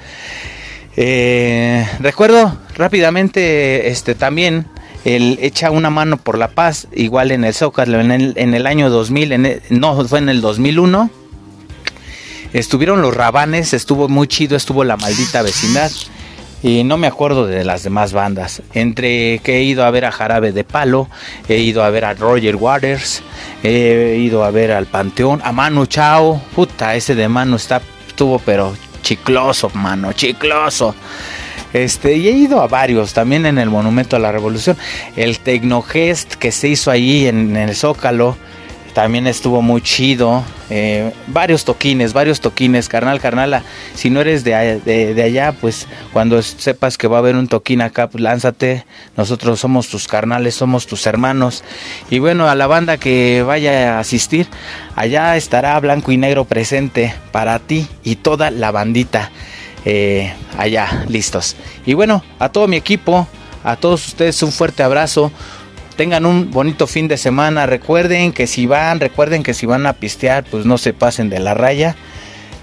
[0.97, 4.67] Eh, recuerdo rápidamente este también
[5.03, 8.65] el echa una mano por la paz, igual en el Zócalo en el, en el
[8.65, 11.09] año 2000, en el, no, fue en el 2001.
[12.53, 15.91] Estuvieron los rabanes, estuvo muy chido, estuvo la maldita vecindad
[16.66, 18.63] y no me acuerdo de las demás bandas.
[18.74, 21.07] Entre que he ido a ver a Jarabe de Palo,
[21.47, 23.22] he ido a ver a Roger Waters,
[23.61, 28.39] he ido a ver al Panteón, a Manu Chao, puta, ese de Manu está, estuvo
[28.39, 30.95] pero chicloso, mano, chicloso.
[31.72, 34.76] Este, y he ido a varios, también en el Monumento a la Revolución.
[35.16, 38.38] El Tecnogest que se hizo en, en el Zócalo,
[38.96, 40.41] también estuvo muy chido.
[40.70, 43.62] Eh, varios toquines, varios toquines, carnal, carnala.
[43.93, 47.82] Si no eres de, de, allá, pues cuando sepas que va a haber un toquín
[47.82, 48.86] acá, pues lánzate.
[49.18, 51.66] Nosotros somos tus carnales, somos tus hermanos.
[52.10, 54.48] Y bueno, a la banda que vaya a asistir,
[54.96, 59.30] allá estará Blanco y Negro presente para ti y toda la bandita.
[59.84, 61.58] Eh, allá, listos.
[61.86, 63.28] Y bueno, a todo mi equipo,
[63.62, 65.34] a todos ustedes un fuerte abrazo
[65.96, 67.66] tengan un bonito fin de semana.
[67.66, 71.39] Recuerden que si van, recuerden que si van a pistear, pues no se pasen de
[71.39, 71.96] la raya.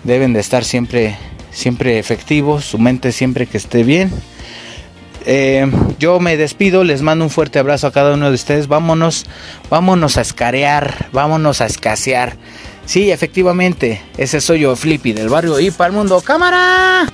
[0.05, 1.17] Deben de estar siempre,
[1.51, 4.13] siempre efectivos, su mente siempre que esté bien.
[5.25, 8.69] Eh, yo me despido, les mando un fuerte abrazo a cada uno de ustedes.
[8.69, 9.25] Vámonos,
[9.71, 12.37] vámonos a escarear, vámonos a escasear.
[12.85, 16.21] Sí, efectivamente, ese soy yo, Flippy del barrio y para el mundo.
[16.21, 17.07] ¡Cámara!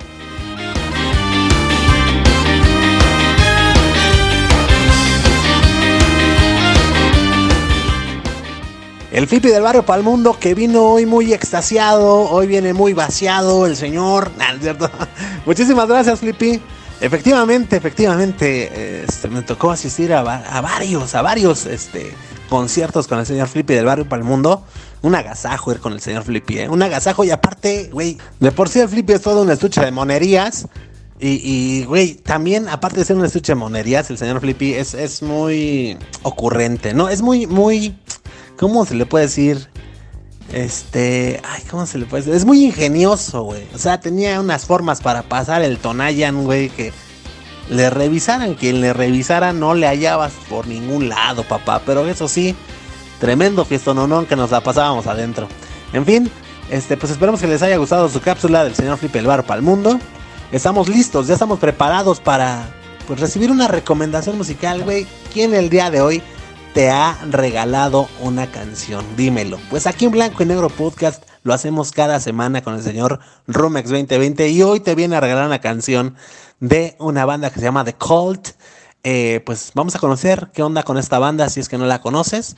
[9.19, 12.93] El Flippy del barrio para el mundo que vino hoy muy extasiado, hoy viene muy
[12.93, 14.31] vaciado el señor.
[14.61, 14.89] cierto?
[15.45, 16.63] Muchísimas gracias, Flippy.
[17.01, 22.15] Efectivamente, efectivamente, este, me tocó asistir a, varios, a varios este,
[22.49, 24.63] conciertos con el señor Flippy del barrio para el mundo.
[25.03, 26.69] Un agasajo ir con el señor Flippy, ¿eh?
[26.69, 29.91] Un agasajo y aparte, güey, de por sí el Flippy es todo un estuche de
[29.91, 30.69] monerías.
[31.21, 35.99] Y, güey, también, aparte de ser un estuche de monerías, el señor Flippy es muy
[36.23, 37.09] ocurrente, ¿no?
[37.09, 37.99] Es muy, muy,
[38.59, 39.69] ¿cómo se le puede decir?
[40.53, 42.37] Este, ay, ¿cómo se le puede decir?
[42.37, 43.67] Es muy ingenioso, güey.
[43.75, 46.93] O sea, tenía unas formas para pasar el Tonayan, güey, que
[47.71, 48.55] le revisaran.
[48.55, 51.83] Quien le revisara no le hallabas por ningún lado, papá.
[51.85, 52.55] Pero eso sí,
[53.21, 55.49] tremendo fiestononón que nos la pasábamos adentro.
[55.93, 56.31] En fin,
[56.71, 59.59] este, pues esperemos que les haya gustado su cápsula del señor Flippy el Bar para
[59.59, 59.99] el mundo.
[60.51, 62.71] Estamos listos, ya estamos preparados para
[63.07, 65.07] pues, recibir una recomendación musical, güey.
[65.33, 66.23] ¿Quién el día de hoy
[66.79, 69.05] te ha regalado una canción?
[69.17, 69.59] Dímelo.
[69.69, 73.19] Pues aquí en Blanco y Negro Podcast lo hacemos cada semana con el señor
[73.49, 76.15] Rumex 2020 y hoy te viene a regalar una canción
[76.61, 78.51] de una banda que se llama The Cult.
[79.03, 82.01] Eh, pues vamos a conocer qué onda con esta banda si es que no la
[82.01, 82.55] conoces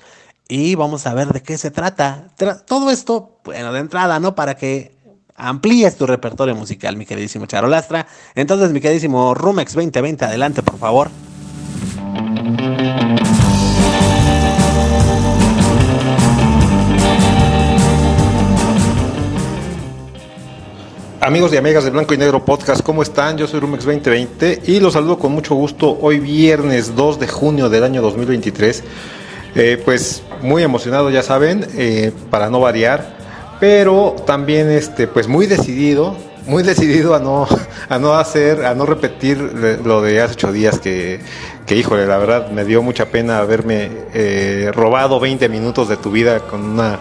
[0.48, 2.26] y vamos a ver de qué se trata.
[2.66, 4.34] todo esto, bueno, de entrada, ¿no?
[4.34, 4.98] Para que
[5.34, 8.06] amplíes tu repertorio musical, mi queridísimo Charolastra.
[8.34, 11.10] Entonces, mi queridísimo Rumex 2020, adelante, por favor.
[21.22, 23.36] Amigos y amigas de Blanco y Negro Podcast, ¿cómo están?
[23.36, 27.68] Yo soy Rumex 2020 y los saludo con mucho gusto hoy viernes 2 de junio
[27.68, 28.82] del año 2023.
[29.54, 33.18] Eh, pues muy emocionado, ya saben, eh, para no variar,
[33.60, 36.16] pero también este, pues muy decidido,
[36.46, 37.46] muy decidido a no,
[37.90, 39.36] a no hacer, a no repetir
[39.84, 41.20] lo de hace ocho días que,
[41.66, 46.10] que híjole, la verdad me dio mucha pena haberme eh, robado 20 minutos de tu
[46.10, 46.98] vida con una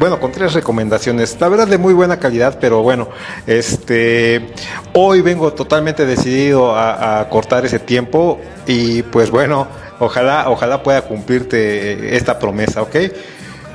[0.00, 3.10] bueno, con tres recomendaciones, la verdad de muy buena calidad, pero bueno,
[3.46, 4.48] este,
[4.94, 12.16] hoy vengo totalmente decidido a, cortar ese tiempo y pues bueno, ojalá, ojalá pueda cumplirte
[12.16, 12.96] esta promesa, ¿ok?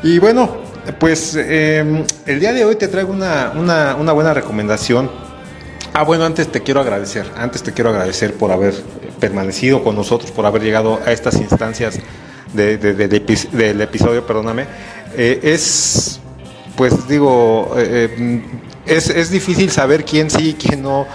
[0.01, 0.49] Y bueno,
[0.99, 5.11] pues em, el día de hoy te traigo una, una, buena recomendación.
[5.93, 8.73] Ah, bueno, antes te quiero agradecer, antes te quiero agradecer por haber
[9.19, 11.99] permanecido con nosotros, por haber llegado a estas instancias
[12.51, 14.65] del episodio, perdóname.
[15.17, 16.19] Eh, es,
[16.75, 18.41] pues digo, eh, eh,
[18.85, 21.07] es, es, difícil saber quién sí, quién no,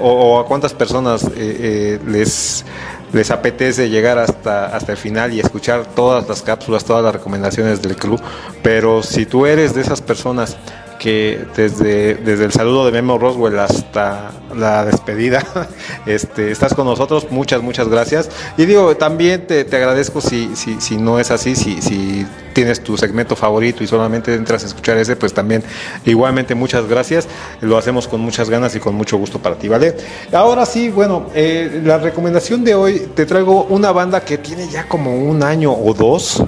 [0.00, 2.64] o, a cuántas personas les,
[3.12, 7.82] les apetece llegar hasta, hasta el final y escuchar todas las cápsulas, todas las recomendaciones
[7.82, 8.20] del club.
[8.62, 10.56] Pero si tú eres de esas personas
[10.98, 15.44] que desde, desde el saludo de Memo Roswell hasta la despedida,
[16.06, 18.28] este, estás con nosotros, muchas, muchas gracias.
[18.56, 22.96] Y digo, también te, agradezco si, si, si no es así, si, si tienes tu
[22.96, 25.62] segmento favorito y solamente entras a escuchar ese, pues también
[26.04, 27.28] igualmente muchas gracias.
[27.60, 29.96] Lo hacemos con muchas ganas y con mucho gusto para ti, ¿vale?
[30.32, 34.88] Ahora sí, bueno, eh, la recomendación de hoy te traigo una banda que tiene ya
[34.88, 36.42] como un año o dos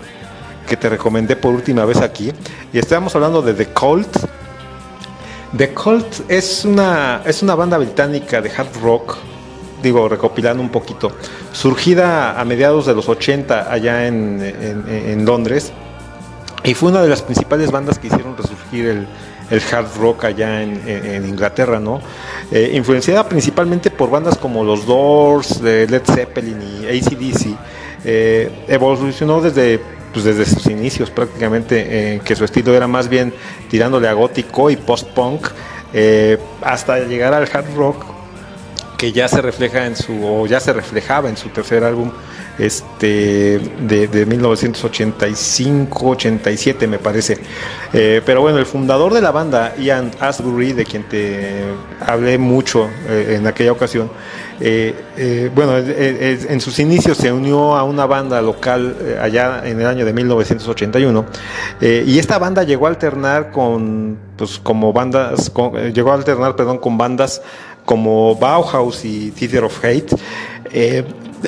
[0.66, 2.32] que te recomendé por última vez aquí.
[2.72, 4.39] Y estamos hablando de The Cult.
[5.56, 9.16] The Cult es una, es una banda británica de hard rock,
[9.82, 11.10] digo, recopilando un poquito,
[11.52, 15.72] surgida a mediados de los 80 allá en, Londres.
[16.62, 19.06] Y fue una de las principales bandas que hicieron resurgir
[19.50, 22.00] el, hard rock allá en, Inglaterra, ¿no?
[22.52, 27.56] Eh, influenciada principalmente por bandas como los Doors, Led Zeppelin y ACDC,
[28.04, 29.80] eh, evolucionó desde
[30.12, 33.34] pues desde sus inicios prácticamente, eh, que su estilo era más bien
[33.68, 35.48] tirándole a gótico y post-punk,
[35.92, 38.04] eh, hasta llegar al hard rock,
[38.96, 42.12] que ya se refleja en su, o ya se reflejaba en su tercer álbum,
[42.58, 47.38] este, de, de 1985-87 me parece.
[47.94, 51.62] Eh, pero bueno, el fundador de la banda, Ian Asbury, de quien te
[52.00, 54.10] hablé mucho en aquella ocasión,
[54.62, 59.80] eh, eh, bueno, en sus inicios se unió a una banda local eh, allá en
[59.80, 61.24] el año de 1981
[61.80, 65.50] y esta banda llegó a alternar con, pues, como bandas,
[65.94, 67.40] llegó a alternar, perdón, con bandas
[67.86, 70.14] como Bauhaus y Theater of Hate.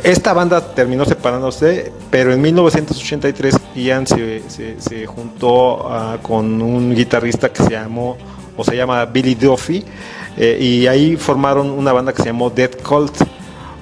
[0.03, 7.53] esta banda terminó separándose, pero en 1983 Ian se, se, juntó ah, con un guitarrista
[7.53, 8.17] que se llamó
[8.57, 9.85] o se llama Billy Duffy
[10.37, 13.15] eh, y ahí formaron una banda que se llamó Dead Cult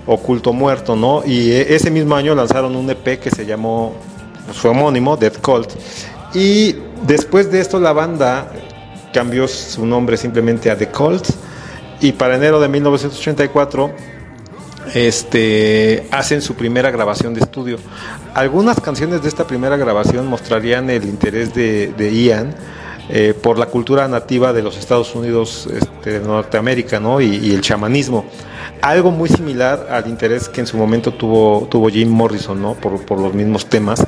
[0.06, 1.22] o Culto Muerto, ¿no?
[1.24, 3.94] Y eh, ese mismo año lanzaron un EP que se llamó,
[4.52, 5.70] su homónimo, Dead Cult.
[6.34, 6.76] Y
[7.06, 8.50] después de esto la banda
[9.12, 11.28] cambió su nombre simplemente a The Cult
[12.00, 13.90] y para enero de 1984
[14.94, 17.78] este, hacen su primera grabación de estudio.
[18.34, 22.54] Algunas canciones de esta primera grabación mostrarían el interés de, Ian
[23.10, 27.20] eh, por la cultura nativa de los Estados Unidos este, de Norteamérica ¿no?
[27.20, 28.24] y, el chamanismo.
[28.82, 32.74] Algo muy similar al interés que en su momento tuvo, tuvo Jim Morrison ¿no?
[32.74, 34.06] por, por los mismos temas.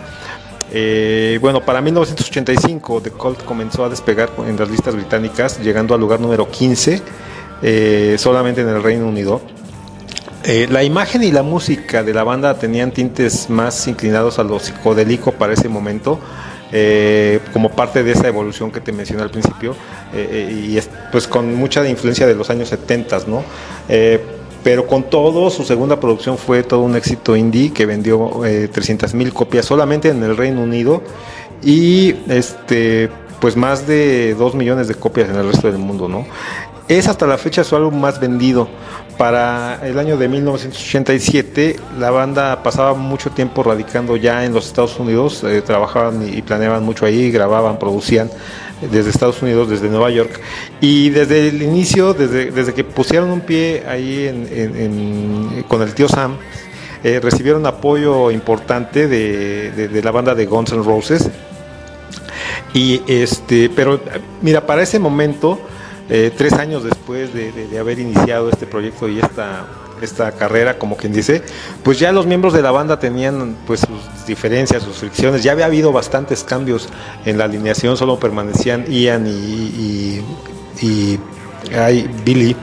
[0.74, 6.00] Eh, bueno, para 1985 The Cult comenzó a despegar en las listas británicas, llegando al
[6.00, 7.03] lugar número 15,
[7.62, 9.42] eh, solamente en el Reino Unido.
[10.44, 14.59] Eh, la imagen y la música de la banda tenían tintes más inclinados a lo
[14.59, 16.18] psicodélico para ese momento,
[16.73, 19.77] eh, como parte de esa evolución que te mencioné al principio,
[20.14, 20.79] eh, y
[21.11, 23.45] pues con mucha influencia de los años 70, ¿no?
[24.64, 28.43] pero con todo, su segunda producción fue todo un éxito indie que vendió
[28.73, 31.03] 300 mil copias solamente en el Reino Unido
[31.64, 33.11] y este
[33.43, 36.25] pues más de 2 millones de copias en el resto del mundo, ¿no?
[36.87, 38.68] Es hasta la fecha su álbum más vendido.
[39.18, 44.98] Para el año de 1987, la banda pasaba mucho tiempo radicando ya en los Estados
[44.98, 48.30] Unidos, eh, trabajaban y planeaban mucho ahí, grababan, producían
[48.90, 50.40] desde Estados Unidos, desde Nueva York.
[50.80, 56.36] Y desde el inicio, desde, desde que pusieron un pie ahí con el tío Sam,
[57.04, 61.30] eh, recibieron apoyo importante de, de, la banda de Guns N' Roses.
[62.74, 64.00] Y este, pero
[64.40, 65.60] mira, para ese momento
[66.14, 69.64] eh, tres años después de, haber iniciado este proyecto y esta,
[70.02, 71.42] esta carrera, como quien dice,
[71.82, 75.64] pues ya los miembros de la banda tenían pues sus diferencias, sus fricciones, ya había
[75.64, 76.90] habido bastantes cambios
[77.24, 80.20] en la alineación, solo permanecían Ian y,
[80.82, 81.18] y,
[82.26, 82.56] Billy.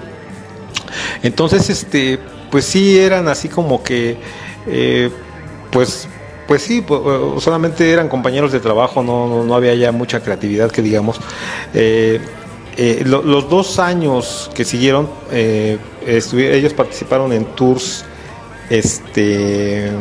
[1.23, 2.19] Entonces, este,
[2.51, 4.19] pues sí eran así como que,
[4.67, 5.09] eh,
[5.71, 6.07] pues
[6.45, 6.85] pues sí,
[7.39, 11.19] solamente eran compañeros de trabajo, no, no, había ya mucha creatividad que digamos.
[11.75, 12.19] Eh,
[12.81, 15.77] eh, los dos años que siguieron, eh,
[16.07, 18.05] ellos participaron en tours,
[18.69, 19.91] este,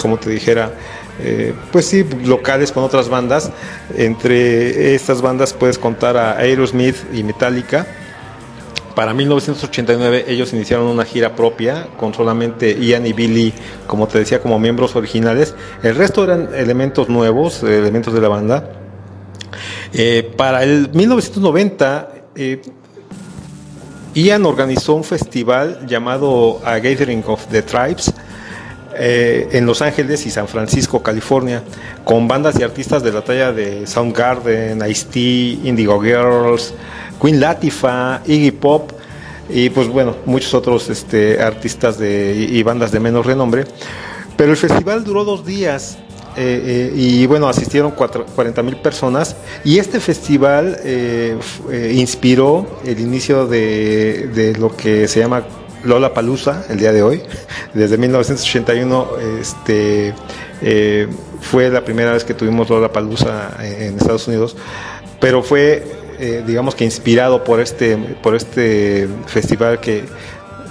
[0.00, 0.74] como te dijera,
[1.18, 3.50] eh, pues sí, locales con otras bandas.
[3.96, 7.84] Entre estas bandas puedes contar a Aerosmith y Metallica.
[8.94, 13.52] Para 1989 ellos iniciaron una gira propia con solamente Ian y Billy,
[13.88, 15.56] como te decía, como miembros originales.
[15.82, 18.83] El resto eran elementos nuevos, elementos de la banda.
[19.92, 22.62] Eh, para el 1990, eh,
[24.14, 28.12] Ian organizó un festival llamado A Gathering of the Tribes
[28.96, 31.64] eh, en Los Ángeles y San Francisco, California,
[32.04, 36.74] con bandas y artistas de la talla de Soundgarden, Ice-T, Indigo Girls,
[37.20, 38.92] Queen Latifah, Iggy Pop
[39.48, 43.64] y pues bueno, muchos otros este, artistas de, y bandas de menos renombre.
[44.36, 45.98] Pero el festival duró dos días
[46.36, 51.38] eh, eh, y bueno, asistieron 40 mil personas y este festival eh,
[51.94, 55.44] inspiró el inicio de, lo que se llama
[55.84, 57.22] Lola Palusa el día de hoy.
[57.74, 59.08] Desde 1981
[59.40, 60.12] este,
[61.40, 64.56] fue la primera vez que tuvimos Lola Palusa en Estados Unidos,
[65.20, 65.84] pero fue,
[66.46, 70.04] digamos que inspirado por este, por este festival que,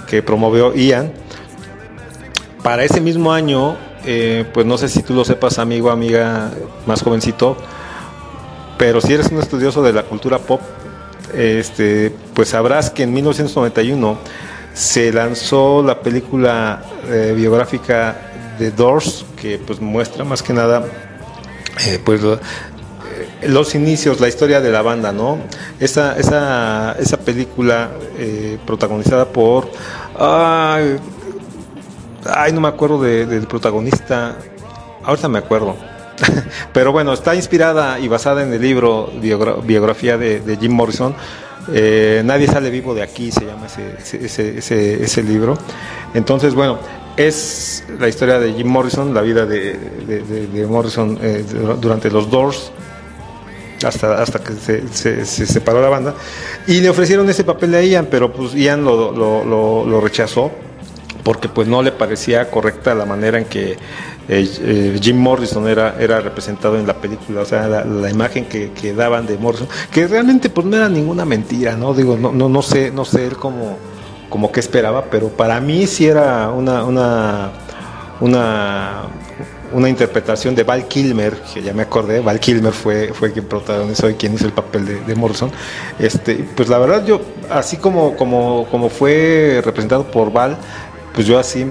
[0.08, 1.12] que promovió Ian.
[2.62, 3.76] Para ese mismo año
[4.06, 6.50] eh, pues no sé si tú lo sepas, amigo, amiga,
[6.86, 7.56] más jovencito,
[8.78, 10.60] pero si eres un estudioso de la cultura pop,
[11.34, 14.18] este, pues sabrás que en 1991
[14.74, 20.84] se lanzó la película eh, biográfica de Doors, que pues muestra más que nada
[21.86, 22.20] eh, pues
[23.42, 25.38] los inicios, la historia de la banda, ¿no?
[25.80, 27.90] Esa, esa, esa película
[28.64, 29.70] protagonizada por
[32.52, 34.36] no me acuerdo del protagonista.
[35.02, 35.76] Ahorita me acuerdo.
[36.72, 39.10] Pero bueno, está inspirada y basada en el libro
[39.64, 41.14] biografía de, Jim Morrison.
[41.72, 45.56] Eh, Nadie sale vivo de aquí, se llama ese, ese, libro.
[46.12, 46.78] Entonces, bueno,
[47.16, 51.44] es la historia de Jim Morrison, la vida de, Morrison eh,
[51.80, 52.70] durante los Doors,
[53.84, 54.52] hasta, hasta que
[54.92, 56.14] se, separó la banda.
[56.66, 59.12] Y le ofrecieron ese papel a Ian, pero pues Ian lo,
[59.84, 60.50] lo rechazó
[61.24, 63.72] porque pues no le parecía correcta la manera en que
[64.28, 68.94] eh, eh, Jim Morrison era, era representado en la película, o sea, la, imagen que,
[68.94, 71.94] daban de Morrison, que realmente pues no era ninguna mentira, ¿no?
[71.94, 73.76] Digo, no, no, no sé, no sé él como,
[74.28, 77.52] como que esperaba, pero para mí sí era una, una,
[78.20, 79.02] una,
[79.72, 84.08] una interpretación de Val Kilmer, que ya me acordé, Val Kilmer fue, fue quien protagonizó
[84.08, 85.50] y quien hizo el papel de, de, Morrison.
[85.98, 87.20] Este, pues la verdad yo,
[87.50, 90.56] así como, como, como fue representado por Val,
[91.14, 91.66] pues yo así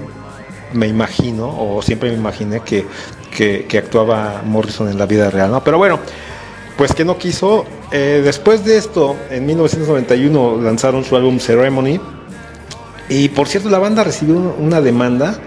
[0.72, 5.62] me imagino, o siempre me imaginé que, actuaba Morrison en la vida real, ¿no?
[5.62, 6.00] Pero bueno,
[6.76, 7.64] pues que no quiso.
[7.92, 12.00] Eh, después de esto, en 1991 lanzaron su álbum Ceremony.
[13.08, 15.38] Y por cierto, la banda recibió una demanda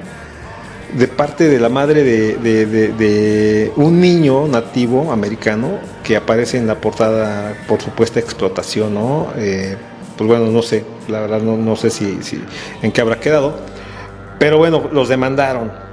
[0.93, 7.55] de parte de la madre de, un niño nativo americano que aparece en la portada
[7.67, 9.27] por supuesta explotación, ¿no?
[9.37, 9.75] Eh,
[10.15, 12.41] pues bueno, no sé, la verdad no, no sé si, si,
[12.81, 13.55] en qué habrá quedado,
[14.39, 15.87] pero bueno, los demandaron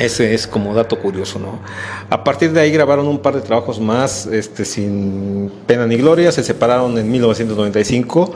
[0.00, 1.60] ese es como dato curioso, ¿no?
[2.08, 6.32] A partir de ahí grabaron un par de trabajos más, este, sin pena ni gloria,
[6.32, 8.32] se separaron en 1995,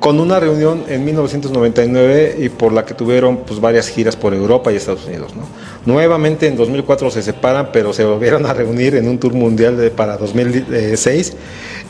[0.00, 4.72] con una reunión en 1999 y por la que tuvieron pues, varias giras por Europa
[4.72, 5.42] y Estados Unidos, ¿no?
[5.84, 9.90] Nuevamente en 2004 se separan, pero se volvieron a reunir en un tour mundial de,
[9.90, 11.36] para 2006.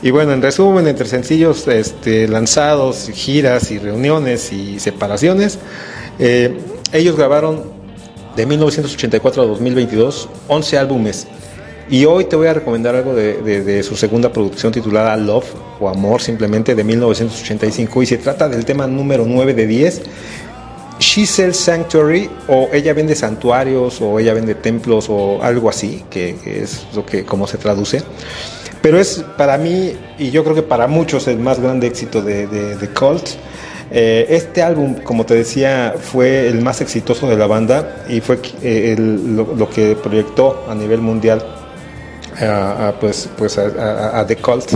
[0.01, 5.59] Y bueno, en resumen, entre sencillos este, lanzados, giras y reuniones y separaciones,
[6.19, 6.57] eh,
[6.91, 7.63] ellos grabaron
[8.35, 11.27] de 1984 a 2022, 11 álbumes.
[11.89, 15.45] Y hoy te voy a recomendar algo de, su segunda producción titulada Love
[15.79, 20.01] o Amor simplemente de 1985 y se trata del tema número 9 de 10.
[20.99, 26.37] She Sells Sanctuary o ella vende santuarios o ella vende templos o algo así, que,
[26.45, 28.01] es lo que como se traduce.
[28.81, 32.47] Pero es para mí y yo creo que para muchos el más grande éxito de,
[32.47, 33.27] de Cult
[33.95, 38.39] eh, este álbum, como te decía, fue el más exitoso de la banda y fue
[38.63, 41.45] eh, lo, que proyectó a nivel mundial
[42.39, 44.73] a, pues, pues a, The Cult.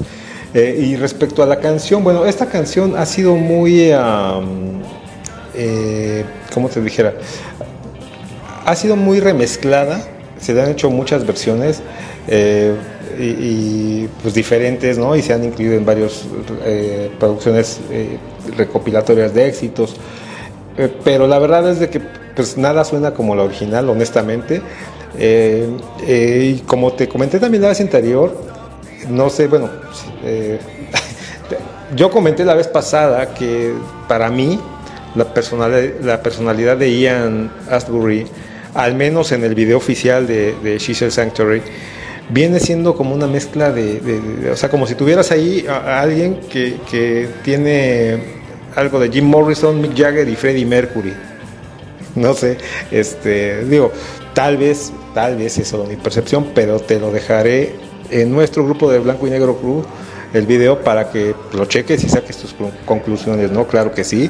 [0.53, 3.91] Eh, y respecto a la canción, bueno, esta canción ha sido muy,
[6.53, 7.15] ¿cómo te dijera?
[8.67, 9.99] Ha sido muy remezclada,
[10.39, 11.81] se le han hecho muchas versiones
[13.19, 15.15] y, pues diferentes, ¿no?
[15.15, 16.23] Y se han incluido en varias
[17.17, 17.79] producciones
[18.55, 19.95] recopilatorias de éxitos.
[20.77, 24.61] Eh, pero la verdad es de que pues nada suena como la original, honestamente.
[25.17, 28.35] y como te comenté también la vez anterior,
[29.09, 29.69] no sé, bueno,
[31.95, 33.73] yo comenté la vez pasada que
[34.07, 34.59] para mí
[35.15, 38.27] la personalidad, la personalidad de Ian Astbury,
[38.75, 41.61] al menos en el video oficial de, de Sanctuary,
[42.29, 47.29] viene siendo como una mezcla de, o sea, como si tuvieras ahí a, alguien que,
[47.43, 48.36] tiene
[48.77, 51.13] algo de Jim Morrison, Mick Jagger y Freddie Mercury.
[52.15, 52.57] No sé,
[52.91, 53.91] este, digo,
[54.33, 57.75] tal vez, tal vez es mi percepción, pero te lo dejaré
[58.09, 59.85] en nuestro grupo de Blanco y Negro Club
[60.33, 62.55] el video para que lo cheques y saques tus
[62.85, 63.67] conclusiones, ¿no?
[63.67, 64.29] Claro que sí.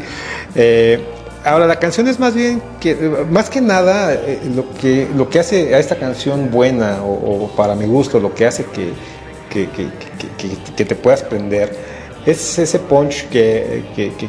[0.56, 1.00] Eh,
[1.48, 2.94] Ahora, la canción es más bien que,
[3.30, 7.74] más que nada, eh, lo, que, lo que hace a esta canción buena, o, para
[7.74, 8.92] mi gusto, lo que hace que,
[10.76, 11.74] que, te puedas prender,
[12.28, 13.84] es ese punch que,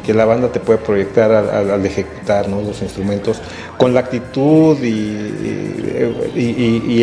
[0.07, 3.41] la banda te puede proyectar al, ejecutar los instrumentos,
[3.77, 5.83] con la actitud y,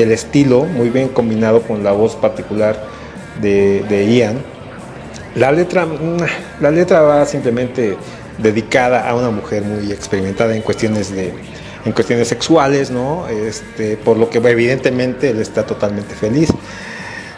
[0.00, 2.82] el estilo, muy bien combinado con la voz particular
[3.42, 4.38] de, de Ian.
[5.34, 6.16] La letra, mm,
[6.60, 7.96] la letra va simplemente
[8.38, 11.34] dedicada a una mujer muy experimentada en cuestiones de
[11.86, 13.28] en cuestiones sexuales, ¿no?
[13.28, 16.48] Este, por lo que evidentemente él está totalmente feliz.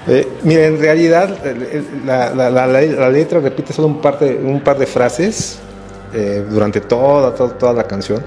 [0.06, 1.36] Eh, mira, en realidad
[2.04, 5.58] la, letra repite solo un par de, un par de frases
[6.14, 8.22] eh, durante toda, toda, la canción.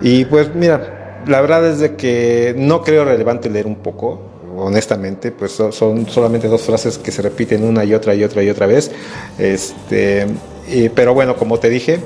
[0.00, 4.20] Y pues mira, la verdad es de que no creo relevante leer un poco,
[4.56, 8.50] honestamente, pues son solamente dos frases que se repiten una y otra y otra y
[8.50, 8.90] otra vez.
[9.38, 10.26] Este,
[10.94, 12.00] pero bueno, como te dije,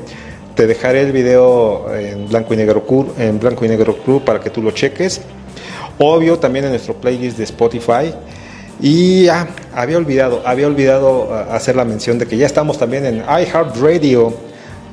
[0.55, 2.84] te dejaré el video en blanco y negro
[3.16, 5.20] en blanco y negro club para que tú lo cheques.
[5.99, 8.12] Obvio también en nuestro playlist de Spotify.
[8.81, 13.05] Y ah, había olvidado, había olvidado ah, hacer la mención de que ya estamos también
[13.05, 14.49] en iHeartRadio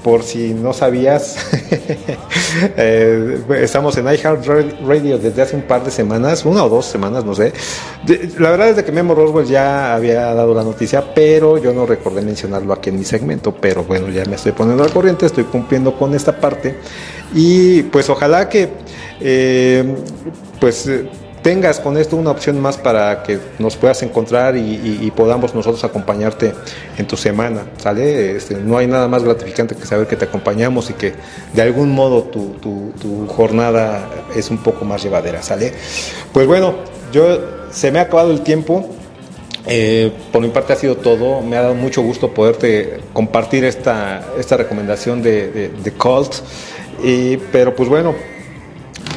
[0.06, 1.36] por si no sabías,
[2.78, 7.34] eh, estamos en iHeartRadio desde hace un par de semanas, una o dos semanas, no
[7.34, 7.52] sé.
[8.38, 12.22] La verdad es que Memo Roswell ya había dado la noticia, pero yo no recordé
[12.22, 13.56] mencionarlo aquí en mi segmento.
[13.60, 16.76] Pero bueno, ya me estoy poniendo al corriente, estoy cumpliendo con esta parte.
[17.34, 18.70] Y pues ojalá que,
[19.20, 19.96] eh,
[20.60, 20.88] pues
[21.46, 26.56] tengas con esto una opción más para que nos puedas encontrar y, podamos nosotros acompañarte
[26.98, 28.36] en tu semana, ¿sale?
[28.36, 31.14] Este, no hay nada más gratificante que saber que te acompañamos y que
[31.54, 35.72] de algún modo tu, jornada es un poco más llevadera, ¿sale?
[36.34, 36.74] Pues bueno,
[37.14, 37.40] yo
[37.70, 38.90] se me ha acabado el tiempo.
[39.68, 41.42] Eh, por mi parte ha sido todo.
[41.42, 46.38] Me ha dado mucho gusto poderte compartir esta, esta recomendación de, de, Cult.
[47.52, 48.16] pero pues bueno,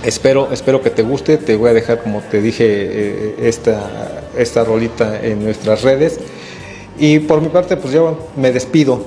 [0.03, 1.39] Espero, espero que te guste.
[1.39, 6.19] Te voy a dejar, como te dije, eh, esta, esta rolita en nuestras redes.
[6.99, 9.07] Y por mi parte, pues yo me despido.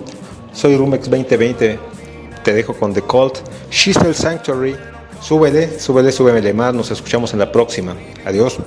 [0.54, 1.80] Soy Rumex 2020.
[2.44, 3.40] Te dejo con The Cult.
[3.70, 4.76] She's Sanctuary.
[5.22, 6.74] Súbele, súbele, súbele más.
[6.74, 7.96] Nos escuchamos en la próxima.
[8.26, 8.60] Adiós.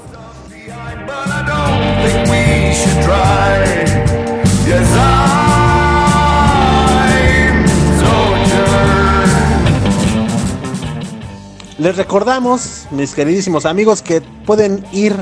[11.84, 15.14] Les recordamos, mis queridísimos amigos, que pueden ir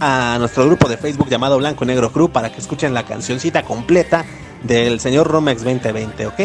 [0.00, 4.24] a nuestro grupo de Facebook llamado Blanco Negro Crew para que escuchen la cancioncita completa
[4.64, 6.40] del señor Rumex 2020, ¿ok?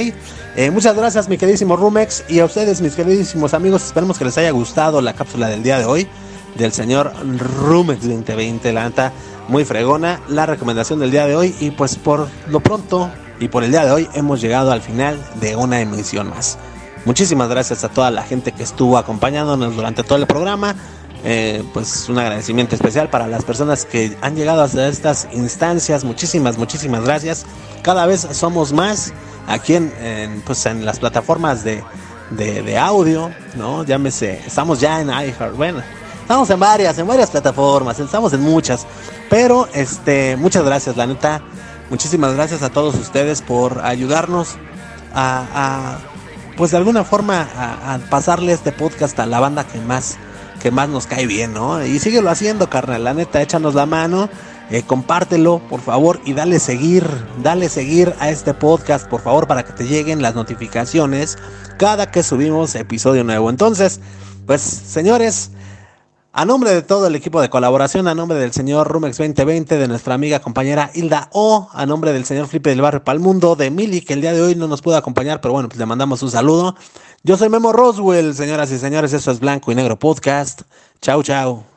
[0.57, 4.37] Eh, muchas gracias, mi queridísimo Rumex, y a ustedes, mis queridísimos amigos, esperemos que les
[4.37, 6.07] haya gustado la cápsula del día de hoy
[6.53, 9.11] del señor Rumex 2020, la neta,
[9.47, 13.09] muy fregona, la recomendación del día de hoy, y pues por lo pronto
[13.39, 16.59] y por el día de hoy hemos llegado al final de una emisión más.
[17.05, 20.75] Muchísimas gracias a toda la gente que estuvo acompañándonos durante todo el programa.
[21.25, 26.03] Eh, pues un agradecimiento especial para las personas que han llegado hasta estas instancias.
[26.03, 27.45] Muchísimas, muchísimas gracias.
[27.81, 29.13] Cada vez somos más
[29.47, 31.83] aquí en, pues en las plataformas de,
[32.31, 33.83] de, audio, ¿no?
[33.83, 35.81] Llámese, estamos ya en iHeart, bueno,
[36.21, 38.85] estamos en varias, en varias plataformas, estamos en muchas.
[39.29, 41.41] Pero este, muchas gracias, la neta.
[41.89, 44.55] Muchísimas gracias a todos ustedes por ayudarnos
[45.13, 45.97] a,
[46.57, 50.17] pues de alguna forma a, pasarle este podcast a la banda que más
[50.61, 51.83] que más nos cae bien, ¿no?
[51.85, 54.29] Y síguelo haciendo, carnal, la neta, échanos la mano,
[54.69, 57.05] eh, compártelo, por favor, y dale seguir,
[57.43, 61.37] dale seguir a este podcast, por favor, para que te lleguen las notificaciones
[61.77, 63.49] cada que subimos episodio nuevo.
[63.49, 63.99] Entonces,
[64.45, 65.51] pues, señores,
[66.33, 69.87] a nombre de todo el equipo de colaboración, a nombre del señor Rumex 2020, de
[69.87, 74.01] nuestra amiga compañera Hilda O, a nombre del señor Flipe del Barrio Palmundo, de Mili,
[74.01, 76.31] que el día de hoy no nos pudo acompañar, pero bueno, pues le mandamos un
[76.31, 76.75] saludo.
[77.21, 80.63] Yo soy Memo Roswell, señoras y señores, eso es Blanco y Negro Podcast.
[81.01, 81.72] Chau, chau.